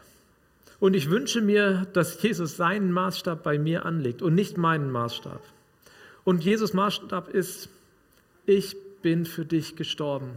Und 0.79 0.93
ich 0.95 1.09
wünsche 1.09 1.41
mir, 1.41 1.87
dass 1.93 2.21
Jesus 2.21 2.57
seinen 2.57 2.91
Maßstab 2.91 3.41
bei 3.41 3.57
mir 3.57 3.85
anlegt 3.85 4.21
und 4.21 4.35
nicht 4.35 4.57
meinen 4.57 4.91
Maßstab. 4.91 5.41
Und 6.23 6.43
Jesus 6.43 6.73
Maßstab 6.73 7.29
ist, 7.29 7.69
ich 8.45 8.75
bin 9.01 9.25
für 9.25 9.45
dich 9.45 9.75
gestorben. 9.75 10.29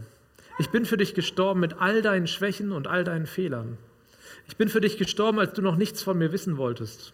Ich 0.59 0.69
bin 0.69 0.85
für 0.85 0.97
dich 0.97 1.13
gestorben 1.13 1.59
mit 1.59 1.79
all 1.79 2.01
deinen 2.01 2.27
Schwächen 2.27 2.71
und 2.71 2.87
all 2.87 3.03
deinen 3.03 3.27
Fehlern. 3.27 3.77
Ich 4.47 4.55
bin 4.55 4.69
für 4.69 4.81
dich 4.81 4.97
gestorben, 4.97 5.39
als 5.39 5.53
du 5.53 5.61
noch 5.61 5.75
nichts 5.75 6.01
von 6.01 6.17
mir 6.17 6.31
wissen 6.31 6.57
wolltest, 6.57 7.13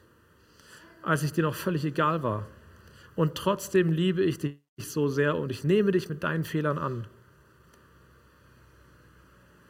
als 1.02 1.24
ich 1.24 1.34
dir 1.34 1.44
noch 1.44 1.56
völlig 1.56 1.84
egal 1.84 2.22
war 2.22 2.46
und 3.16 3.36
trotzdem 3.36 3.92
liebe 3.92 4.24
ich 4.24 4.38
dich 4.38 4.58
so 4.80 5.08
sehr 5.08 5.38
und 5.38 5.52
ich 5.52 5.64
nehme 5.64 5.92
dich 5.92 6.10
mit 6.10 6.24
deinen 6.24 6.44
Fehlern 6.44 6.78
an. 6.78 7.06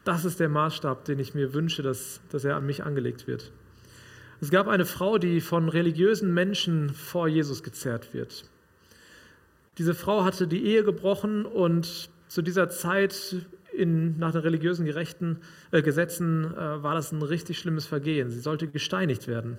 Das 0.03 0.25
ist 0.25 0.39
der 0.39 0.49
Maßstab, 0.49 1.05
den 1.05 1.19
ich 1.19 1.33
mir 1.33 1.53
wünsche, 1.53 1.81
dass, 1.81 2.21
dass 2.29 2.43
er 2.43 2.55
an 2.55 2.65
mich 2.65 2.83
angelegt 2.83 3.27
wird. 3.27 3.51
Es 4.41 4.51
gab 4.51 4.67
eine 4.67 4.85
Frau, 4.85 5.17
die 5.17 5.39
von 5.39 5.69
religiösen 5.69 6.33
Menschen 6.33 6.89
vor 6.89 7.27
Jesus 7.27 7.63
gezerrt 7.63 8.13
wird. 8.13 8.43
Diese 9.77 9.93
Frau 9.93 10.23
hatte 10.23 10.47
die 10.47 10.65
Ehe 10.65 10.83
gebrochen 10.83 11.45
und 11.45 12.09
zu 12.27 12.41
dieser 12.41 12.69
Zeit 12.69 13.37
in, 13.71 14.17
nach 14.17 14.31
den 14.31 14.41
religiösen 14.41 14.85
Gerechten, 14.85 15.39
äh, 15.71 15.81
Gesetzen 15.81 16.45
äh, 16.53 16.83
war 16.83 16.93
das 16.93 17.11
ein 17.11 17.21
richtig 17.21 17.57
schlimmes 17.57 17.85
Vergehen. 17.85 18.29
Sie 18.29 18.39
sollte 18.39 18.67
gesteinigt 18.67 19.27
werden. 19.27 19.57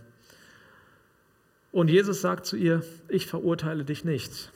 Und 1.72 1.90
Jesus 1.90 2.20
sagt 2.20 2.46
zu 2.46 2.56
ihr, 2.56 2.84
ich 3.08 3.26
verurteile 3.26 3.84
dich 3.84 4.04
nicht. 4.04 4.52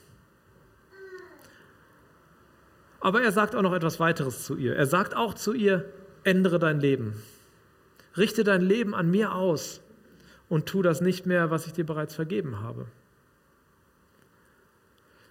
Aber 3.00 3.22
er 3.22 3.32
sagt 3.32 3.54
auch 3.54 3.62
noch 3.62 3.74
etwas 3.74 4.00
weiteres 4.00 4.44
zu 4.44 4.56
ihr. 4.56 4.74
Er 4.74 4.86
sagt 4.86 5.14
auch 5.14 5.34
zu 5.34 5.52
ihr, 5.52 5.84
ändere 6.24 6.58
dein 6.58 6.80
Leben. 6.80 7.22
Richte 8.16 8.44
dein 8.44 8.62
Leben 8.62 8.94
an 8.94 9.10
mir 9.10 9.34
aus 9.34 9.80
und 10.48 10.66
tu 10.66 10.82
das 10.82 11.00
nicht 11.00 11.26
mehr, 11.26 11.50
was 11.50 11.66
ich 11.66 11.72
dir 11.72 11.86
bereits 11.86 12.14
vergeben 12.14 12.60
habe. 12.60 12.86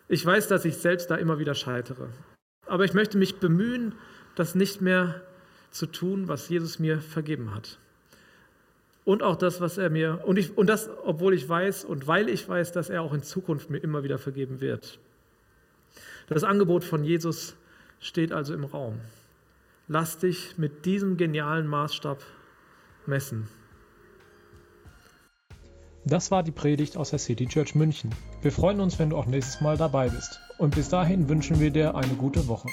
Ich 0.07 0.25
weiß, 0.25 0.47
dass 0.47 0.63
ich 0.63 0.77
selbst 0.77 1.11
da 1.11 1.15
immer 1.15 1.39
wieder 1.39 1.53
scheitere. 1.53 2.07
Aber 2.65 2.85
ich 2.85 2.93
möchte 2.93 3.17
mich 3.17 3.39
bemühen, 3.39 3.93
das 4.35 4.55
nicht 4.55 4.81
mehr 4.81 5.21
zu 5.71 5.85
tun, 5.85 6.29
was 6.29 6.47
Jesus 6.47 6.79
mir 6.79 6.99
vergeben 6.99 7.53
hat 7.53 7.77
und 9.07 9.23
auch 9.23 9.37
das, 9.37 9.61
was 9.61 9.77
er 9.77 9.89
mir, 9.89 10.19
und, 10.25 10.37
ich, 10.37 10.57
und 10.57 10.67
das, 10.67 10.89
obwohl 11.05 11.33
ich 11.33 11.47
weiß 11.47 11.85
und 11.85 12.07
weil 12.07 12.27
ich 12.27 12.47
weiß, 12.49 12.73
dass 12.73 12.89
er 12.89 13.01
auch 13.01 13.13
in 13.13 13.23
Zukunft 13.23 13.69
mir 13.69 13.77
immer 13.77 14.03
wieder 14.03 14.17
vergeben 14.17 14.59
wird. 14.59 14.99
Das 16.27 16.43
Angebot 16.43 16.83
von 16.83 17.05
Jesus 17.05 17.55
steht 18.01 18.33
also 18.33 18.53
im 18.53 18.65
Raum. 18.65 18.99
Lass 19.87 20.17
dich 20.17 20.57
mit 20.57 20.85
diesem 20.85 21.15
genialen 21.15 21.67
Maßstab 21.67 22.21
messen. 23.05 23.47
Das 26.03 26.29
war 26.29 26.43
die 26.43 26.51
Predigt 26.51 26.97
aus 26.97 27.09
der 27.11 27.19
City 27.19 27.47
Church 27.47 27.75
München. 27.75 28.13
Wir 28.41 28.51
freuen 28.51 28.81
uns, 28.81 28.99
wenn 28.99 29.09
du 29.09 29.17
auch 29.17 29.25
nächstes 29.25 29.61
Mal 29.61 29.77
dabei 29.77 30.09
bist. 30.09 30.39
Und 30.57 30.75
bis 30.75 30.89
dahin 30.89 31.29
wünschen 31.29 31.61
wir 31.61 31.71
dir 31.71 31.95
eine 31.95 32.15
gute 32.15 32.47
Woche. 32.47 32.67